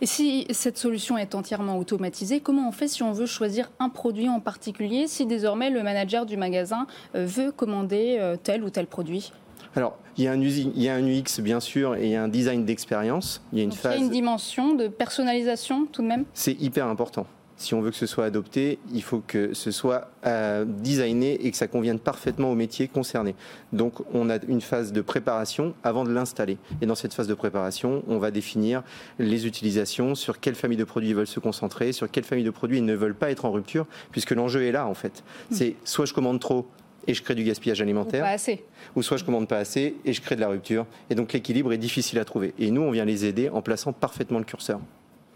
Et 0.02 0.06
si 0.06 0.46
cette 0.50 0.78
solution 0.78 1.18
est 1.18 1.34
entièrement 1.34 1.78
automatisée, 1.78 2.42
comment 2.42 2.68
on 2.68 2.72
fait 2.74 2.90
si 2.90 3.04
on 3.04 3.14
veut 3.14 3.26
choisir 3.26 3.72
un 3.80 3.88
produit 3.88 4.28
en 4.28 4.42
particulier, 4.42 5.08
si 5.08 5.26
désormais 5.26 5.70
le 5.70 5.82
manager 5.82 6.26
du 6.26 6.36
magasin 6.36 6.88
euh, 7.16 7.26
veut 7.26 7.52
commander 7.52 8.18
euh, 8.20 8.36
tel 8.36 8.64
ou 8.64 8.70
tel 8.70 8.86
produit? 8.86 9.32
Alors, 9.76 9.98
il 10.18 10.24
y, 10.24 10.28
a 10.28 10.32
un, 10.32 10.40
il 10.40 10.82
y 10.82 10.90
a 10.90 10.96
un 10.96 11.08
UX, 11.08 11.42
bien 11.42 11.60
sûr, 11.60 11.96
et 11.96 12.06
il 12.06 12.12
y 12.12 12.16
a 12.16 12.24
un 12.24 12.28
design 12.28 12.66
d'expérience. 12.66 13.42
Il 13.52 13.60
y 13.60 13.62
a 13.62 13.64
une 13.64 13.72
phase. 13.72 13.96
Il 13.96 14.00
y 14.00 14.02
a 14.02 14.06
une 14.06 14.12
dimension 14.12 14.76
de 14.76 14.88
personnalisation, 14.88 15.88
tout 15.92 16.04
de 16.04 16.08
même? 16.08 16.26
C'est 16.34 16.60
hyper 16.62 16.88
important. 16.88 17.26
Si 17.56 17.74
on 17.74 17.82
veut 17.82 17.92
que 17.92 17.98
ce 17.98 18.08
soit 18.08 18.26
adopté, 18.26 18.80
il 18.94 19.04
faut 19.04 19.24
que 19.26 19.54
ce 19.54 19.72
soit 19.72 20.10
euh, 20.26 20.66
designé 20.66 21.46
et 21.46 21.52
que 21.52 21.56
ça 21.56 21.68
convienne 21.68 22.00
parfaitement 22.00 22.52
au 22.52 22.56
métier 22.56 22.88
concerné. 22.88 23.36
Donc, 23.72 24.02
on 24.14 24.30
a 24.30 24.38
une 24.48 24.60
phase 24.60 24.92
de 24.92 25.02
préparation 25.02 25.74
avant 25.84 26.04
de 26.04 26.12
l'installer. 26.12 26.58
Et 26.82 26.86
dans 26.86 26.96
cette 26.96 27.14
phase 27.14 27.28
de 27.28 27.34
préparation, 27.34 28.04
on 28.08 28.18
va 28.18 28.32
définir 28.32 28.84
les 29.18 29.48
utilisations, 29.48 30.14
sur 30.14 30.40
quelle 30.40 30.56
famille 30.56 30.78
de 30.78 30.84
produits 30.84 31.10
ils 31.10 31.16
veulent 31.16 31.28
se 31.28 31.40
concentrer, 31.40 31.92
sur 31.94 32.12
quelle 32.12 32.24
famille 32.26 32.44
de 32.44 32.52
produits 32.52 32.80
ils 32.80 32.86
ne 32.86 32.96
veulent 32.96 33.16
pas 33.16 33.32
être 33.32 33.46
en 33.46 33.52
rupture, 33.52 33.86
puisque 34.12 34.32
l'enjeu 34.32 34.64
est 34.64 34.72
là, 34.72 34.86
en 34.86 34.94
fait. 34.94 35.24
Hmm. 35.50 35.56
C'est 35.56 35.76
soit 35.86 36.06
je 36.06 36.14
commande 36.14 36.40
trop, 36.40 36.68
et 37.08 37.14
je 37.14 37.22
crée 37.22 37.36
du 37.36 37.44
gaspillage 37.44 37.82
alimentaire. 37.82 38.22
Ou 38.22 38.26
pas 38.26 38.32
assez. 38.32 38.64
Ou 38.96 39.02
soit 39.02 39.18
je 39.18 39.24
commande 39.24 39.48
pas 39.48 39.58
assez 39.58 39.96
et 40.06 40.14
je 40.14 40.22
crée 40.22 40.36
de 40.36 40.42
la 40.42 40.48
rupture. 40.48 40.86
Et 41.10 41.16
donc 41.16 41.34
l'équilibre 41.34 41.74
est 41.74 41.78
difficile 41.78 42.20
à 42.20 42.26
trouver. 42.26 42.54
Et 42.60 42.72
nous, 42.72 42.82
on 42.82 42.92
vient 42.92 43.06
les 43.06 43.26
aider 43.26 43.50
en 43.50 43.62
plaçant 43.62 43.94
parfaitement 43.94 44.40
le 44.40 44.46
curseur. 44.46 44.80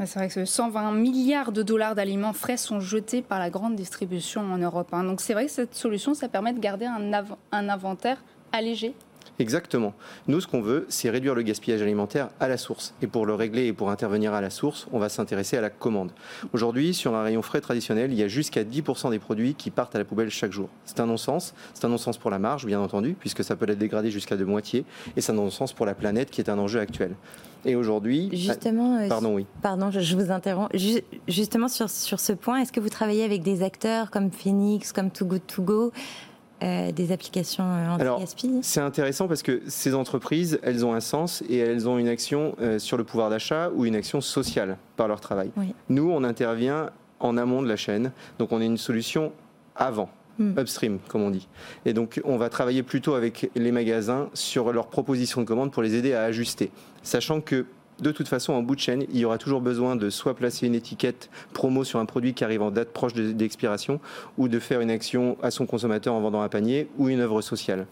C'est 0.06 0.20
vrai 0.20 0.30
que 0.30 0.46
120 0.46 0.92
milliards 0.92 1.52
de 1.52 1.64
dollars 1.64 1.96
d'aliments 1.96 2.34
frais 2.34 2.58
sont 2.58 2.80
jetés 2.80 3.24
par 3.24 3.40
la 3.40 3.50
grande 3.50 3.76
distribution 3.76 4.42
en 4.42 4.60
Europe. 4.60 4.90
Hein. 4.92 5.04
Donc 5.04 5.22
c'est 5.22 5.34
vrai 5.34 5.48
que 5.48 5.52
cette 5.52 5.74
solution, 5.74 6.14
ça 6.14 6.30
permet 6.30 6.54
de 6.54 6.60
garder 6.60 6.86
un, 6.86 7.12
un 7.52 7.70
inventaire 7.70 8.24
allégé 8.52 8.94
Exactement. 9.40 9.94
Nous, 10.28 10.42
ce 10.42 10.48
qu'on 10.48 10.62
veut, 10.62 10.86
c'est 10.90 11.10
réduire 11.10 11.36
le 11.36 11.44
gaspillage 11.44 11.82
alimentaire 11.82 12.30
à 12.40 12.48
la 12.48 12.58
source. 12.58 12.94
Et 13.02 13.08
pour 13.08 13.26
le 13.26 13.36
régler 13.36 13.68
et 13.68 13.74
pour 13.74 13.92
intervenir 13.92 14.34
à 14.34 14.42
la 14.42 14.50
source, 14.50 14.88
on 14.92 15.00
va 15.00 15.10
s'intéresser 15.10 15.58
à 15.58 15.62
la 15.62 15.70
commande. 15.70 16.12
Aujourd'hui, 16.54 16.94
sur 16.94 17.16
un 17.16 17.24
rayon 17.24 17.44
frais 17.44 17.62
traditionnel, 17.62 18.12
il 18.12 18.18
y 18.18 18.24
a 18.24 18.28
jusqu'à 18.28 18.64
10% 18.64 19.12
des 19.12 19.20
produits 19.20 19.54
qui 19.54 19.70
partent 19.70 19.96
à 19.96 20.00
la 20.00 20.06
poubelle 20.06 20.32
chaque 20.32 20.52
jour. 20.52 20.70
C'est 20.86 21.00
un 21.00 21.06
non-sens. 21.06 21.54
C'est 21.74 21.86
un 21.86 21.90
non-sens 21.90 22.18
pour 22.18 22.32
la 22.32 22.40
marge, 22.40 22.66
bien 22.66 22.80
entendu, 22.80 23.16
puisque 23.20 23.44
ça 23.44 23.56
peut 23.56 23.70
être 23.70 23.78
dégradé 23.78 24.10
jusqu'à 24.10 24.38
de 24.38 24.46
moitié. 24.46 24.86
Et 25.16 25.22
c'est 25.22 25.32
un 25.32 25.36
non-sens 25.36 25.74
pour 25.74 25.86
la 25.86 25.94
planète, 25.94 26.32
qui 26.32 26.42
est 26.42 26.50
un 26.50 26.58
enjeu 26.58 26.80
actuel. 26.80 27.14
Et 27.66 27.76
aujourd'hui. 27.76 28.30
Justement. 28.34 28.98
Euh, 28.98 29.08
pardon, 29.08 29.36
oui. 29.36 29.46
Pardon, 29.62 29.92
je, 29.92 30.16
vous 30.16 30.32
interromps. 30.32 30.70
Justement, 31.28 31.68
sur, 31.68 31.90
sur 31.90 32.20
ce 32.20 32.34
point, 32.34 32.62
est-ce 32.62 32.72
que 32.72 32.80
vous 32.80 32.90
travaillez 32.90 33.24
avec 33.24 33.44
des 33.44 33.62
acteurs 33.62 34.10
comme 34.10 34.32
Phoenix, 34.32 34.94
comme 34.94 35.12
Too 35.12 35.26
Good 35.26 35.46
To 35.48 35.62
Go 35.64 35.92
euh, 36.64 36.92
des 36.92 37.12
applications 37.12 37.64
euh, 37.64 37.90
anti-gaspi 37.90 38.50
C'est 38.64 38.82
intéressant 38.82 39.28
parce 39.28 39.44
que 39.44 39.62
ces 39.68 39.94
entreprises, 39.94 40.60
elles 40.64 40.86
ont 40.86 40.94
un 40.94 41.00
sens 41.00 41.44
et 41.50 41.58
elles 41.58 41.88
ont 41.88 42.00
une 42.00 42.08
action 42.08 42.56
euh, 42.60 42.80
sur 42.80 42.98
le 42.98 43.04
pouvoir 43.04 43.30
d'achat 43.30 43.70
ou 43.76 43.86
une 43.86 43.96
action 43.96 44.22
sociale 44.22 44.78
par 44.96 45.08
leur 45.08 45.22
travail. 45.22 45.52
Nous, 45.90 46.10
on 46.10 46.24
intervient 46.24 46.90
en 47.20 47.38
amont 47.38 47.62
de 47.62 47.68
la 47.68 47.76
chaîne, 47.76 48.12
donc 48.40 48.52
on 48.52 48.60
est 48.60 48.66
une 48.66 48.78
solution 48.78 49.32
avant. 49.76 50.10
Hmm. 50.40 50.54
upstream, 50.60 51.00
comme 51.08 51.24
on 51.24 51.32
dit. 51.32 51.48
Et 51.86 51.94
donc, 51.94 52.22
on 52.24 52.38
va 52.38 52.50
travailler 52.50 52.84
plutôt 52.84 53.16
avec 53.16 53.50
les 53.56 53.72
magasins 53.72 54.30
sur 54.36 54.72
leurs 54.72 54.86
propositions 54.86 55.42
de 55.42 55.48
commande 55.48 55.72
pour 55.72 55.82
les 55.82 55.96
aider 55.96 56.14
à 56.14 56.22
ajuster. 56.26 56.70
Sachant 57.02 57.42
que 57.42 57.66
de 58.00 58.12
toute 58.12 58.28
façon, 58.28 58.54
en 58.54 58.62
bout 58.62 58.76
de 58.76 58.80
chaîne, 58.80 59.06
il 59.12 59.18
y 59.18 59.26
aura 59.26 59.38
toujours 59.38 59.62
besoin 59.62 59.96
de 59.96 60.10
soit 60.10 60.36
placer 60.36 60.68
une 60.68 60.76
étiquette 60.76 61.30
promo 61.54 61.84
sur 61.84 62.00
un 62.00 62.06
produit 62.06 62.34
qui 62.34 62.44
arrive 62.44 62.62
en 62.62 62.72
date 62.72 62.90
proche 62.90 63.14
d'expiration, 63.14 64.00
ou 64.38 64.48
de 64.48 64.60
faire 64.60 64.82
une 64.82 64.92
action 64.92 65.38
à 65.42 65.52
son 65.52 65.66
consommateur 65.66 66.14
en 66.14 66.22
vendant 66.22 66.42
un 66.42 66.50
panier, 66.50 66.88
ou 66.98 67.10
une 67.10 67.20
œuvre 67.20 67.42
sociale. 67.42 67.88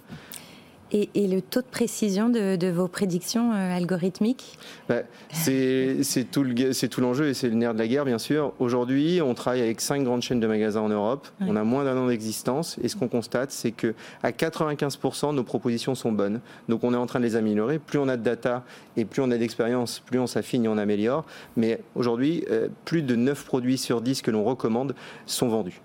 Et, 0.91 1.10
le 1.15 1.41
taux 1.41 1.62
de 1.62 1.65
précision 1.65 2.30
de, 2.30 2.69
vos 2.69 2.88
prédictions 2.88 3.52
euh, 3.54 3.76
algorithmiques 3.76 4.58
bah, 4.88 5.02
C'est 5.32 5.98
tout 6.30 7.02
l'enjeu 7.02 7.30
et 7.30 7.34
c'est 7.34 7.50
le 7.50 7.56
nerf 7.56 7.74
de 7.74 7.80
la 7.80 7.88
guerre, 7.88 8.06
bien 8.06 8.19
sûr. 8.19 8.54
Aujourd'hui, 8.60 9.19
on 9.21 9.34
travaille 9.34 9.62
avec 9.62 9.82
cinq 9.82 10.04
grandes 10.04 10.21
chaînes 10.21 10.39
de 10.39 10.48
magasins 10.48 10.82
en 10.82 10.89
Europe. 10.89 11.28
On 11.41 11.56
a 11.56 11.63
moins 11.63 11.84
d'un 11.84 11.98
an 11.98 12.08
d'existence 12.08 12.78
et 12.84 12.88
ce 12.88 12.95
qu'on 12.95 13.08
constate, 13.08 13.52
c'est 13.52 13.71
que 13.71 13.93
à 14.24 14.32
95%, 14.32 15.34
nos 15.34 15.43
propositions 15.43 15.95
sont 15.95 16.12
bonnes. 16.12 16.39
Donc 16.69 16.84
on 16.84 16.93
est 16.93 16.98
en 16.98 17.08
train 17.08 17.19
de 17.19 17.26
les 17.26 17.36
améliorer. 17.36 17.80
Plus 17.80 18.00
on 18.00 18.08
a 18.08 18.17
de 18.17 18.24
data 18.24 18.63
et 18.95 19.06
plus 19.06 19.21
on 19.21 19.32
a 19.32 19.38
d'expérience, 19.38 20.02
plus 20.06 20.19
on 20.19 20.28
s'affine 20.28 20.65
et 20.65 20.67
on 20.67 20.78
améliore. 20.78 21.26
Mais 21.58 21.82
aujourd'hui, 21.95 22.45
euh, 22.52 22.67
plus 22.86 23.02
de 23.02 23.15
9 23.15 23.45
produits 23.45 23.78
sur 23.78 24.02
10 24.02 24.21
que 24.21 24.32
l'on 24.32 24.43
recommande 24.43 24.95
sont 25.26 25.50
vendus. 25.50 25.82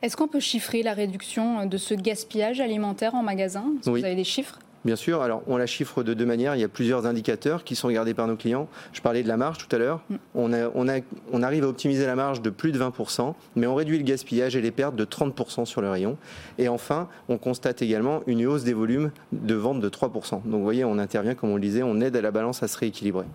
Est-ce 0.00 0.16
qu'on 0.16 0.28
peut 0.28 0.40
chiffrer 0.40 0.84
la 0.84 0.94
réduction 0.94 1.66
de 1.66 1.76
ce 1.76 1.94
gaspillage 1.94 2.60
alimentaire 2.60 3.16
en 3.16 3.22
magasin? 3.24 3.64
Est-ce 3.80 3.90
que 3.90 3.98
Vous 3.98 4.04
avez 4.04 4.14
des 4.14 4.24
chiffres 4.24 4.60
Bien 4.84 4.94
sûr, 4.94 5.22
alors 5.22 5.42
on 5.48 5.56
la 5.56 5.66
chiffre 5.66 6.04
de 6.04 6.14
deux 6.14 6.24
manières. 6.24 6.54
Il 6.54 6.60
y 6.60 6.64
a 6.64 6.68
plusieurs 6.68 7.04
indicateurs 7.04 7.64
qui 7.64 7.74
sont 7.74 7.88
regardés 7.88 8.14
par 8.14 8.28
nos 8.28 8.36
clients. 8.36 8.68
Je 8.92 9.00
parlais 9.00 9.24
de 9.24 9.28
la 9.28 9.36
marge 9.36 9.58
tout 9.58 9.74
à 9.74 9.78
l'heure. 9.78 10.00
Mm. 10.08 10.16
On, 10.36 10.52
on, 10.52 11.02
on, 11.32 11.42
arrive 11.42 11.64
à 11.64 11.68
optimiser 11.68 12.06
la 12.06 12.14
marge 12.14 12.42
de 12.42 12.50
plus 12.50 12.70
de 12.70 12.78
20%, 12.78 13.34
mais 13.56 13.66
on 13.66 13.74
réduit 13.74 13.98
le 13.98 14.04
gaspillage 14.04 14.54
et 14.54 14.60
les 14.60 14.70
pertes 14.70 14.94
de 14.94 15.04
30% 15.04 15.64
sur 15.64 15.80
le 15.80 15.90
rayon. 15.90 16.16
Et 16.58 16.68
enfin, 16.68 17.08
on 17.28 17.38
constate 17.38 17.82
également 17.82 18.22
une 18.28 18.46
hausse 18.46 18.62
des 18.62 18.74
volumes 18.74 19.10
de 19.32 19.54
vente 19.54 19.80
de 19.80 19.88
3%. 19.88 20.30
Donc 20.30 20.44
vous 20.44 20.62
voyez, 20.62 20.84
on 20.84 20.98
intervient, 20.98 21.34
comme 21.34 21.50
on 21.50 21.56
le 21.56 21.60
disait, 21.60 21.82
on 21.82 22.00
aide 22.00 22.14
à 22.14 22.20
la 22.20 22.30
balance 22.30 22.62
à 22.62 22.68
se 22.68 22.78
rééquilibrer. 22.78 23.26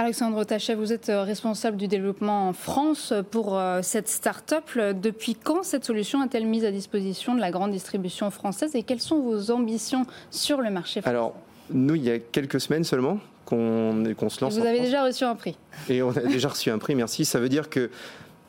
Alexandre 0.00 0.44
Tachet, 0.44 0.76
vous 0.76 0.92
êtes 0.92 1.08
euh, 1.08 1.24
responsable 1.24 1.76
du 1.76 1.88
développement 1.88 2.48
en 2.48 2.52
France 2.52 3.12
pour 3.32 3.58
euh, 3.58 3.80
cette 3.82 4.08
start-up. 4.08 4.64
Depuis 4.94 5.34
quand 5.34 5.64
cette 5.64 5.84
solution 5.84 6.20
a-t-elle 6.22 6.46
mise 6.46 6.64
à 6.64 6.70
disposition 6.70 7.34
de 7.34 7.40
la 7.40 7.50
grande 7.50 7.72
distribution 7.72 8.30
française 8.30 8.76
et 8.76 8.84
quelles 8.84 9.00
sont 9.00 9.18
vos 9.18 9.50
ambitions 9.50 10.06
sur 10.30 10.60
le 10.60 10.70
marché 10.70 11.00
français? 11.00 11.10
Alors, 11.16 11.34
nous, 11.70 11.96
il 11.96 12.04
y 12.04 12.12
a 12.12 12.20
quelques 12.20 12.60
semaines 12.60 12.84
seulement 12.84 13.18
qu'on 13.44 14.04
se 14.28 14.40
lance. 14.40 14.56
Vous 14.56 14.64
avez 14.64 14.80
déjà 14.80 15.04
reçu 15.04 15.24
un 15.24 15.34
prix. 15.34 15.56
Et 15.88 16.00
on 16.00 16.10
a 16.10 16.20
déjà 16.20 16.48
reçu 16.48 16.70
un 16.70 16.78
prix, 16.78 16.94
merci. 16.94 17.24
Ça 17.24 17.40
veut 17.40 17.48
dire 17.48 17.68
que 17.68 17.90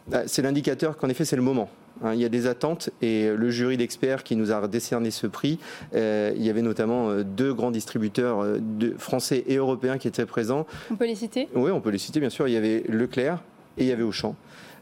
bah, 0.08 0.28
c'est 0.28 0.44
l'indicateur 0.44 0.98
qu'en 0.98 1.10
effet, 1.10 1.26
c'est 1.26 1.36
le 1.36 1.42
moment. 1.42 1.68
Hein, 2.04 2.14
il 2.14 2.22
y 2.22 2.26
a 2.26 2.30
des 2.30 2.48
attentes 2.48 2.90
et 3.02 3.30
le 3.30 3.50
jury 3.50 3.78
d'experts 3.78 4.24
qui 4.24 4.36
nous 4.36 4.52
a 4.52 4.68
décerné 4.68 5.12
ce 5.12 5.28
prix, 5.28 5.60
euh, 5.96 6.32
il 6.36 6.44
y 6.44 6.50
avait 6.50 6.62
notamment 6.62 7.10
euh, 7.10 7.24
deux 7.24 7.54
grands 7.54 7.72
distributeurs 7.72 8.42
euh, 8.42 8.60
français 8.98 9.44
et 9.48 9.56
européens 9.58 9.98
qui 9.98 10.08
étaient 10.08 10.26
présents. 10.26 10.66
On 10.92 10.96
peut 10.96 11.06
les 11.06 11.16
citer? 11.16 11.50
Oui, 11.56 11.72
on 11.72 11.82
peut 11.82 11.90
les 11.90 11.98
citer, 11.98 12.20
bien 12.20 12.30
sûr. 12.30 12.48
Il 12.48 12.54
y 12.54 12.58
avait 12.58 12.84
Leclerc 12.88 13.44
et 13.78 13.84
il 13.84 13.88
y 13.88 13.92
avait 13.92 14.04
Auchan. 14.04 14.36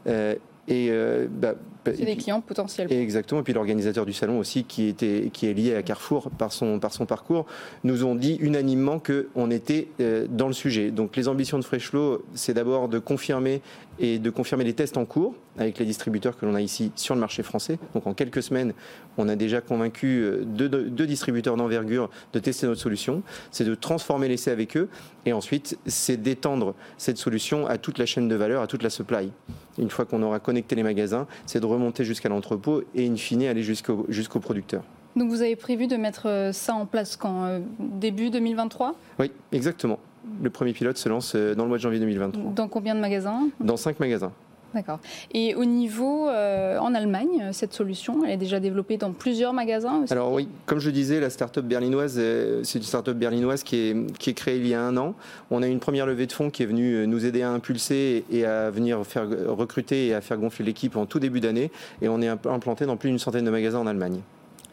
et 0.06 0.92
bah, 1.30 1.54
c'est 1.84 2.04
des 2.04 2.16
clients 2.16 2.42
potentiels. 2.42 2.92
Exactement. 2.92 3.40
Et 3.40 3.44
puis 3.44 3.54
l'organisateur 3.54 4.04
du 4.04 4.12
salon 4.12 4.38
aussi, 4.38 4.64
qui, 4.64 4.88
était, 4.88 5.30
qui 5.32 5.46
est 5.46 5.54
lié 5.54 5.74
à 5.74 5.82
Carrefour 5.82 6.30
par 6.30 6.52
son, 6.52 6.78
par 6.78 6.92
son 6.92 7.06
parcours, 7.06 7.46
nous 7.84 8.04
ont 8.04 8.14
dit 8.14 8.36
unanimement 8.40 9.00
qu'on 9.00 9.50
était 9.50 9.88
dans 10.28 10.48
le 10.48 10.52
sujet. 10.52 10.90
Donc 10.90 11.16
les 11.16 11.28
ambitions 11.28 11.58
de 11.58 11.64
Freshflow, 11.64 12.22
c'est 12.34 12.52
d'abord 12.54 12.88
de 12.88 12.98
confirmer 12.98 13.62
et 14.00 14.18
de 14.18 14.30
confirmer 14.30 14.64
les 14.64 14.74
tests 14.74 14.96
en 14.96 15.04
cours 15.04 15.34
avec 15.58 15.78
les 15.78 15.84
distributeurs 15.84 16.36
que 16.36 16.46
l'on 16.46 16.54
a 16.54 16.60
ici 16.60 16.92
sur 16.94 17.14
le 17.14 17.20
marché 17.20 17.42
français. 17.42 17.78
Donc 17.94 18.06
en 18.06 18.14
quelques 18.14 18.42
semaines, 18.42 18.72
on 19.16 19.28
a 19.28 19.36
déjà 19.36 19.60
convaincu 19.60 20.22
euh, 20.22 20.44
deux, 20.44 21.06
distributeurs 21.06 21.56
d'envergure 21.56 22.10
de 22.32 22.38
tester 22.38 22.66
notre 22.66 22.80
solution. 22.80 23.22
C'est 23.50 23.64
de 23.64 23.74
transformer 23.74 24.28
l'essai 24.28 24.50
avec 24.50 24.76
eux 24.76 24.88
et 25.26 25.32
ensuite 25.32 25.78
c'est 25.86 26.16
d'étendre 26.16 26.74
cette 26.96 27.18
solution 27.18 27.66
à 27.66 27.78
toute 27.78 27.98
la 27.98 28.06
chaîne 28.06 28.28
de 28.28 28.34
valeur, 28.34 28.62
à 28.62 28.66
toute 28.66 28.82
la 28.82 28.90
supply. 28.90 29.30
Une 29.78 29.90
fois 29.90 30.04
qu'on 30.04 30.22
aura 30.22 30.40
connecté 30.40 30.74
les 30.76 30.82
magasins, 30.82 31.26
c'est 31.46 31.60
de 31.60 31.66
remonter 31.66 32.04
jusqu'à 32.04 32.28
l'entrepôt 32.28 32.82
et 32.94 33.06
in 33.06 33.16
fine 33.16 33.44
aller 33.44 33.62
jusqu'au 33.62 34.06
jusqu'au 34.08 34.40
producteur. 34.40 34.82
Donc 35.16 35.30
vous 35.30 35.42
avez 35.42 35.56
prévu 35.56 35.86
de 35.86 35.96
mettre 35.96 36.28
euh, 36.28 36.52
ça 36.52 36.74
en 36.74 36.86
place 36.86 37.16
quand 37.16 37.44
euh, 37.44 37.60
Début 37.78 38.30
2023 38.30 38.94
Oui, 39.18 39.32
exactement. 39.52 39.98
Le 40.42 40.50
premier 40.50 40.72
pilote 40.72 40.96
se 40.96 41.08
lance 41.08 41.34
dans 41.34 41.64
le 41.64 41.68
mois 41.68 41.78
de 41.78 41.82
janvier 41.82 42.00
2023. 42.00 42.52
Dans 42.54 42.68
combien 42.68 42.94
de 42.94 43.00
magasins? 43.00 43.48
Dans 43.60 43.76
cinq 43.76 44.00
magasins. 44.00 44.32
D'accord. 44.74 44.98
Et 45.32 45.54
au 45.54 45.64
niveau 45.64 46.28
euh, 46.28 46.78
en 46.78 46.94
Allemagne, 46.94 47.48
cette 47.52 47.72
solution, 47.72 48.24
elle 48.24 48.32
est 48.32 48.36
déjà 48.36 48.60
développée 48.60 48.98
dans 48.98 49.12
plusieurs 49.12 49.52
magasins 49.54 50.04
Alors 50.10 50.32
oui, 50.32 50.48
comme 50.66 50.78
je 50.78 50.90
disais, 50.90 51.20
la 51.20 51.30
start-up 51.30 51.64
berlinoise, 51.64 52.16
euh, 52.18 52.60
c'est 52.64 52.78
une 52.78 52.84
start-up 52.84 53.16
berlinoise 53.16 53.62
qui 53.62 53.76
est, 53.76 54.18
qui 54.18 54.30
est 54.30 54.34
créée 54.34 54.58
il 54.58 54.66
y 54.66 54.74
a 54.74 54.82
un 54.82 54.96
an. 54.98 55.14
On 55.50 55.62
a 55.62 55.66
une 55.66 55.80
première 55.80 56.06
levée 56.06 56.26
de 56.26 56.32
fonds 56.32 56.50
qui 56.50 56.62
est 56.62 56.66
venue 56.66 56.94
euh, 56.94 57.06
nous 57.06 57.24
aider 57.24 57.42
à 57.42 57.50
impulser 57.50 58.24
et 58.30 58.44
à 58.44 58.70
venir 58.70 59.04
faire 59.06 59.26
recruter 59.48 60.08
et 60.08 60.14
à 60.14 60.20
faire 60.20 60.36
gonfler 60.36 60.66
l'équipe 60.66 60.96
en 60.96 61.06
tout 61.06 61.18
début 61.18 61.40
d'année. 61.40 61.70
Et 62.02 62.08
on 62.08 62.20
est 62.20 62.28
implanté 62.28 62.84
dans 62.84 62.96
plus 62.96 63.08
d'une 63.08 63.18
centaine 63.18 63.46
de 63.46 63.50
magasins 63.50 63.78
en 63.78 63.86
Allemagne. 63.86 64.20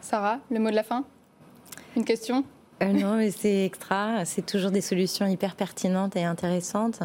Sarah, 0.02 0.38
le 0.50 0.60
mot 0.60 0.70
de 0.70 0.76
la 0.76 0.82
fin? 0.82 1.04
Une 1.96 2.04
question? 2.04 2.44
Non, 2.80 3.16
mais 3.16 3.30
c'est 3.30 3.64
extra. 3.64 4.24
C'est 4.24 4.44
toujours 4.44 4.70
des 4.70 4.80
solutions 4.80 5.26
hyper 5.26 5.56
pertinentes 5.56 6.16
et 6.16 6.24
intéressantes. 6.24 7.00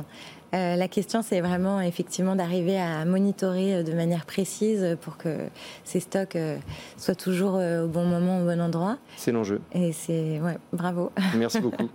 Euh, 0.54 0.76
la 0.76 0.88
question, 0.90 1.22
c'est 1.22 1.40
vraiment 1.40 1.80
effectivement 1.80 2.36
d'arriver 2.36 2.78
à 2.78 3.06
monitorer 3.06 3.76
euh, 3.76 3.84
de 3.84 3.94
manière 3.94 4.26
précise 4.26 4.98
pour 5.00 5.16
que 5.16 5.38
ces 5.86 6.02
stocks 6.02 6.36
euh, 6.36 6.58
soient 6.98 7.16
toujours 7.16 7.54
au 7.54 7.88
bon 7.88 8.06
moment, 8.06 8.42
au 8.42 8.46
bon 8.46 8.60
endroit. 8.60 8.98
C'est 9.16 9.32
l'enjeu. 9.32 9.62
Et 9.72 9.94
c'est, 9.94 10.42
ouais, 10.42 10.58
bravo. 10.74 11.12
Merci 11.38 11.62
beaucoup. 11.62 11.90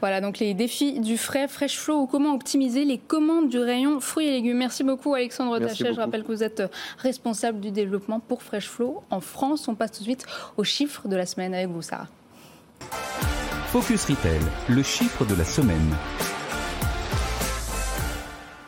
Voilà 0.00 0.20
donc 0.20 0.38
les 0.38 0.54
défis 0.54 1.00
du 1.00 1.16
frais 1.16 1.48
Fresh 1.48 1.78
Flow 1.78 2.02
ou 2.02 2.06
comment 2.06 2.34
optimiser 2.34 2.84
les 2.84 2.98
commandes 2.98 3.48
du 3.48 3.58
rayon 3.58 3.98
fruits 4.00 4.26
et 4.26 4.30
légumes. 4.30 4.58
Merci 4.58 4.84
beaucoup 4.84 5.14
Alexandre 5.14 5.58
Tachet. 5.58 5.92
Je 5.92 5.98
rappelle 5.98 6.22
que 6.22 6.28
vous 6.28 6.44
êtes 6.44 6.62
responsable 6.98 7.60
du 7.60 7.70
développement 7.70 8.20
pour 8.20 8.42
Fresh 8.42 8.68
Flow 8.68 9.02
en 9.10 9.20
France. 9.20 9.66
On 9.66 9.74
passe 9.74 9.92
tout 9.92 10.00
de 10.00 10.04
suite 10.04 10.26
aux 10.56 10.64
chiffres 10.64 11.08
de 11.08 11.16
la 11.16 11.26
semaine 11.26 11.54
avec 11.54 11.68
vous 11.68 11.82
Sarah. 11.82 12.06
Focus 13.66 14.04
Retail, 14.06 14.40
le 14.68 14.82
chiffre 14.82 15.24
de 15.24 15.34
la 15.34 15.44
semaine. 15.44 15.94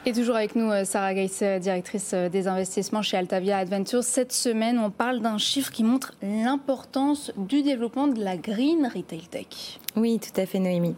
Et 0.08 0.12
toujours 0.12 0.36
avec 0.36 0.56
nous, 0.56 0.70
euh, 0.70 0.84
Sarah 0.84 1.12
Geiss, 1.12 1.40
euh, 1.42 1.58
directrice 1.58 2.12
euh, 2.14 2.30
des 2.30 2.48
investissements 2.48 3.02
chez 3.02 3.18
Altavia 3.18 3.58
Adventures. 3.58 4.02
Cette 4.02 4.32
semaine, 4.32 4.78
on 4.78 4.90
parle 4.90 5.20
d'un 5.20 5.36
chiffre 5.36 5.70
qui 5.70 5.84
montre 5.84 6.14
l'importance 6.22 7.30
du 7.36 7.62
développement 7.62 8.06
de 8.06 8.22
la 8.22 8.38
green 8.38 8.86
retail 8.86 9.28
tech. 9.30 9.80
Oui, 9.96 10.18
tout 10.18 10.40
à 10.40 10.46
fait, 10.46 10.60
Noémie. 10.60 10.96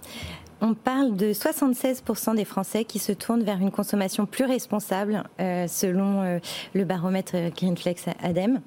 On 0.61 0.75
parle 0.75 1.17
de 1.17 1.33
76% 1.33 2.37
des 2.37 2.45
Français 2.45 2.85
qui 2.85 3.01
se 3.01 3.11
tournent 3.11 3.43
vers 3.43 3.59
une 3.61 3.73
consommation 3.73 4.27
plus 4.27 4.45
responsable, 4.45 5.25
selon 5.39 6.39
le 6.75 6.85
baromètre 6.85 7.35
Greenflex 7.57 8.05
ADEME. 8.23 8.61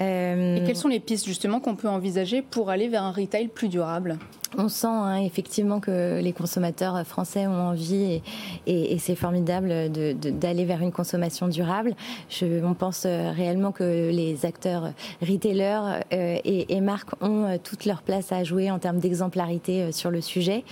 Et 0.00 0.62
quelles 0.66 0.76
sont 0.76 0.88
les 0.88 1.00
pistes 1.00 1.26
justement 1.26 1.60
qu'on 1.60 1.76
peut 1.76 1.88
envisager 1.88 2.42
pour 2.42 2.70
aller 2.70 2.88
vers 2.88 3.02
un 3.02 3.12
retail 3.12 3.48
plus 3.48 3.68
durable? 3.68 4.18
On 4.58 4.68
sent 4.68 4.86
hein, 4.86 5.16
effectivement 5.16 5.80
que 5.80 6.20
les 6.20 6.32
consommateurs 6.32 7.06
français 7.06 7.46
ont 7.46 7.68
envie 7.68 8.20
et, 8.66 8.98
c'est 8.98 9.14
formidable 9.14 9.90
d'aller 9.90 10.64
vers 10.64 10.82
une 10.82 10.92
consommation 10.92 11.48
durable. 11.48 11.94
Je, 12.28 12.62
on 12.64 12.74
pense 12.74 13.04
euh, 13.06 13.30
réellement 13.30 13.72
que 13.72 14.10
les 14.10 14.44
acteurs 14.44 14.92
retailers 15.22 16.00
euh, 16.12 16.38
et, 16.44 16.80
marques 16.80 17.10
ont 17.22 17.44
euh, 17.44 17.56
toute 17.62 17.84
leur 17.84 18.02
place 18.02 18.32
à 18.32 18.44
jouer 18.44 18.70
en 18.70 18.78
termes 18.78 18.98
d'exemplarité 18.98 19.92
sur 19.92 20.10
le 20.10 20.20
sujet. 20.20 20.64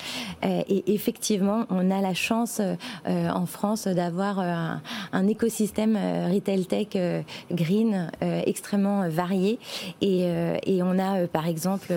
et 0.42 0.92
effectivement, 0.92 1.64
on 1.70 1.90
a 1.90 2.00
la 2.00 2.14
chance 2.14 2.60
en 3.06 3.46
France 3.46 3.86
d'avoir 3.86 4.38
un, 4.38 5.28
écosystème 5.28 5.96
retail 6.32 6.66
tech 6.66 7.22
green 7.50 8.10
extrêmement 8.20 9.08
varié. 9.08 9.58
Et, 10.00 10.22
et, 10.66 10.82
on 10.82 10.98
a 10.98 11.26
par 11.26 11.46
exemple 11.46 11.92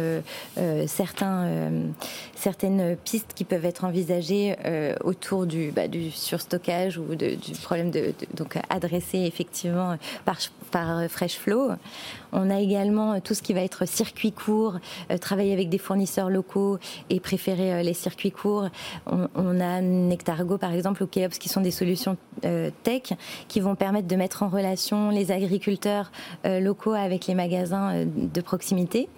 certains 0.88 1.71
euh, 1.71 1.71
certaines 2.36 2.96
pistes 2.98 3.34
qui 3.36 3.44
peuvent 3.44 3.66
être 3.66 3.84
envisagées 3.84 4.56
euh, 4.66 4.96
autour 5.04 5.46
du, 5.46 5.72
bah, 5.72 5.88
du 5.88 6.12
surstockage 6.12 6.98
ou 6.98 7.16
du 7.16 7.38
problème 7.64 7.92
de, 7.92 8.14
donc 8.34 8.58
adressé 8.70 9.20
effectivement 9.20 9.98
par, 10.26 10.38
par 10.72 11.10
Fresh 11.10 11.38
Flow. 11.38 11.72
On 12.34 12.50
a 12.50 12.60
également 12.60 13.20
tout 13.20 13.34
ce 13.34 13.42
qui 13.42 13.54
va 13.54 13.62
être 13.62 13.88
circuit 13.88 14.32
court, 14.32 14.78
euh, 15.12 15.18
travailler 15.18 15.54
avec 15.54 15.70
des 15.70 15.78
fournisseurs 15.78 16.30
locaux 16.30 16.78
et 17.10 17.20
préférer 17.20 17.84
les 17.84 17.94
circuits 17.94 18.32
courts. 18.32 18.70
On, 19.08 19.60
a 19.60 19.82
Nectargo 19.82 20.58
par 20.58 20.74
exemple 20.74 21.04
ou 21.04 21.08
Keops 21.08 21.38
qui 21.40 21.50
sont 21.50 21.62
des 21.62 21.72
solutions 21.72 22.18
tech 22.84 23.14
qui 23.48 23.60
vont 23.60 23.76
permettre 23.76 24.08
de 24.08 24.16
mettre 24.16 24.44
en 24.44 24.50
relation 24.50 25.10
les 25.10 25.32
agriculteurs 25.32 26.12
locaux 26.46 26.94
avec 26.94 27.28
les 27.28 27.36
magasins 27.36 28.06
de 28.06 28.42
proximité. 28.42 29.10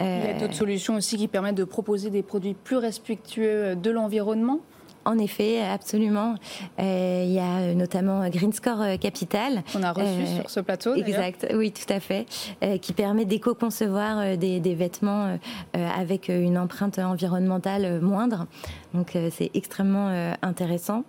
Il 0.00 0.06
y 0.06 0.30
a 0.30 0.38
d'autres 0.38 0.54
solutions 0.54 0.94
aussi 0.94 1.16
qui 1.16 1.28
permettent 1.28 1.56
de 1.56 1.64
proposer 1.64 2.10
des 2.10 2.22
produits 2.22 2.54
plus 2.54 2.76
respectueux 2.76 3.76
de 3.76 3.90
l'environnement 3.90 4.60
en 5.04 5.18
effet, 5.18 5.60
absolument. 5.62 6.34
Euh, 6.78 7.24
il 7.26 7.32
y 7.32 7.38
a 7.38 7.74
notamment 7.74 8.28
Green 8.28 8.52
Score 8.52 8.98
Capital. 9.00 9.62
On 9.76 9.82
a 9.82 9.92
reçu 9.92 10.06
euh, 10.06 10.36
sur 10.40 10.50
ce 10.50 10.60
plateau. 10.60 10.94
Exact, 10.94 11.46
oui, 11.54 11.72
tout 11.72 11.90
à 11.92 12.00
fait. 12.00 12.26
Euh, 12.62 12.78
qui 12.78 12.92
permet 12.92 13.24
d'éco-concevoir 13.24 14.36
des, 14.36 14.60
des, 14.60 14.74
vêtements 14.74 15.38
avec 15.74 16.28
une 16.28 16.56
empreinte 16.58 16.98
environnementale 16.98 18.00
moindre. 18.00 18.46
Donc 18.94 19.16
c'est 19.30 19.50
extrêmement 19.54 20.34
intéressant. 20.42 21.04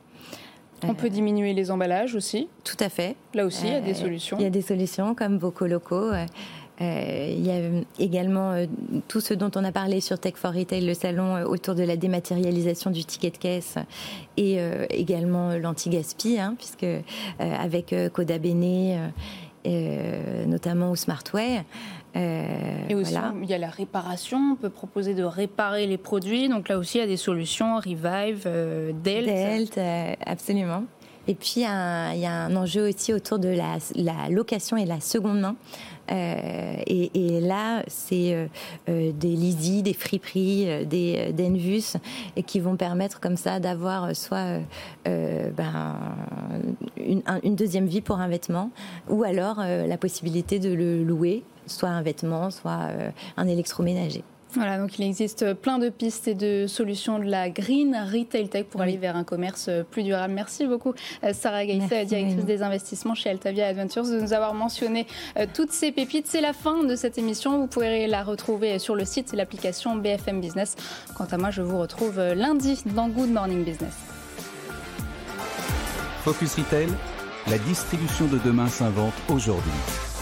On 0.85 0.95
peut 0.95 1.09
diminuer 1.09 1.53
les 1.53 1.71
emballages 1.71 2.13
aussi. 2.13 2.49
Tout 2.63 2.75
à 2.79 2.89
fait. 2.89 3.15
Là 3.33 3.45
aussi, 3.45 3.67
il 3.67 3.73
y 3.73 3.75
a 3.75 3.81
des 3.81 3.93
solutions. 3.93 4.37
Il 4.37 4.43
y 4.43 4.47
a 4.47 4.49
des 4.49 4.61
solutions 4.61 5.15
comme 5.15 5.37
Bocaux 5.37 5.67
locaux. 5.67 6.11
Euh, 6.81 7.27
il 7.31 7.45
y 7.45 7.51
a 7.51 7.59
également 7.99 8.51
euh, 8.51 8.65
tout 9.07 9.21
ce 9.21 9.35
dont 9.35 9.51
on 9.55 9.63
a 9.63 9.71
parlé 9.71 10.01
sur 10.01 10.17
Tech 10.17 10.33
for 10.35 10.53
Retail, 10.53 10.83
le 10.83 10.95
salon 10.95 11.35
euh, 11.35 11.45
autour 11.45 11.75
de 11.75 11.83
la 11.83 11.97
dématérialisation 11.97 12.89
du 12.89 13.05
ticket 13.05 13.29
de 13.29 13.37
caisse 13.37 13.75
et 14.37 14.57
également 14.89 15.51
l'anti-gaspi, 15.53 16.39
hein, 16.39 16.55
puisque 16.57 16.87
avec 17.37 17.93
Coda 18.13 18.39
Bene, 18.39 19.11
notamment 20.47 20.89
au 20.89 20.95
Smartway. 20.95 21.63
et 22.15 22.95
aussi, 22.95 23.13
il 23.43 23.49
y 23.49 23.53
a 23.53 23.57
la 23.59 23.69
réparation. 23.69 24.53
On 24.53 24.55
peut 24.55 24.71
proposer 24.71 25.13
de 25.13 25.23
réparer 25.23 25.85
les 25.85 25.99
produits. 25.99 26.49
Donc 26.49 26.67
là 26.67 26.79
aussi, 26.79 26.97
il 26.97 27.01
y 27.01 27.03
a 27.03 27.07
des 27.07 27.17
solutions. 27.17 27.75
Revive, 27.75 28.49
Delt. 29.03 29.27
Delt, 29.27 29.79
absolument. 30.25 30.83
Et 31.27 31.35
puis, 31.35 31.53
il 31.57 31.61
y, 31.61 31.65
a 31.65 32.45
un 32.45 32.55
enjeu 32.55 32.89
aussi 32.89 33.13
autour 33.13 33.39
de 33.39 33.49
la, 33.49 34.29
location 34.29 34.75
et 34.75 34.85
la 34.85 34.99
seconde 34.99 35.39
main. 35.39 35.55
Euh, 36.11 36.75
et, 36.85 37.39
là, 37.39 37.83
c'est 37.87 38.33
euh, 38.33 38.47
euh, 38.89 39.11
des 39.13 39.29
Lizzy, 39.29 39.83
des 39.83 39.93
friperies, 39.93 40.85
des 40.85 41.31
Denvus, 41.31 41.97
et 42.35 42.43
qui 42.43 42.59
vont 42.59 42.75
permettre 42.75 43.21
comme 43.21 43.37
ça 43.37 43.59
d'avoir 43.61 44.13
soit 44.15 44.59
ben, 45.05 45.95
une, 46.97 47.55
deuxième 47.55 47.87
vie 47.87 48.01
pour 48.01 48.19
un 48.19 48.27
vêtement, 48.27 48.69
ou 49.09 49.23
alors 49.23 49.59
la 49.59 49.97
possibilité 49.97 50.59
de 50.59 50.73
le 50.73 51.03
louer, 51.03 51.43
soit 51.67 51.89
un 51.89 52.01
vêtement, 52.01 52.51
soit 52.51 52.89
un 53.37 53.47
électroménager. 53.47 54.23
Voilà, 54.55 54.77
donc 54.77 54.99
il 54.99 55.05
existe 55.05 55.53
plein 55.55 55.79
de 55.79 55.89
pistes 55.89 56.27
et 56.27 56.35
de 56.35 56.67
solutions 56.67 57.17
de 57.17 57.25
la 57.25 57.49
green 57.49 57.95
retail 57.95 58.49
tech 58.49 58.65
pour 58.65 58.81
aller 58.81 58.97
vers 58.97 59.15
un 59.15 59.23
commerce 59.23 59.69
plus 59.89 60.03
durable. 60.03 60.33
Merci 60.33 60.67
beaucoup, 60.67 60.93
euh, 61.23 61.33
Sarah 61.33 61.65
Gaïssa, 61.65 62.05
directrice 62.05 62.45
des 62.45 62.61
investissements 62.61 63.15
chez 63.15 63.31
Altavia 63.31 63.67
Adventures, 63.67 64.03
de 64.03 64.19
nous 64.19 64.33
avoir 64.33 64.53
mentionné 64.53 65.07
euh, 65.37 65.47
toutes 65.51 65.71
ces 65.71 65.91
pépites. 65.91 66.27
C'est 66.27 66.41
la 66.41 66.53
fin 66.53 66.83
de 66.83 66.95
cette 66.95 67.17
émission. 67.17 67.57
Vous 67.57 67.67
pourrez 67.67 68.05
la 68.05 68.23
retrouver 68.23 68.77
sur 68.77 68.95
le 68.95 69.05
site 69.05 69.33
et 69.33 69.37
l'application 69.37 69.95
BFM 69.95 70.39
Business. 70.39 70.75
Quant 71.15 71.27
à 71.31 71.37
moi, 71.37 71.49
je 71.49 71.61
vous 71.61 71.79
retrouve 71.79 72.19
euh, 72.19 72.35
lundi 72.35 72.83
dans 72.93 73.09
Good 73.09 73.31
Morning 73.31 73.63
Business. 73.63 73.93
Focus 76.23 76.55
Retail, 76.55 76.89
la 77.49 77.57
distribution 77.57 78.27
de 78.27 78.37
demain 78.45 78.67
s'invente 78.67 79.13
aujourd'hui. 79.29 80.12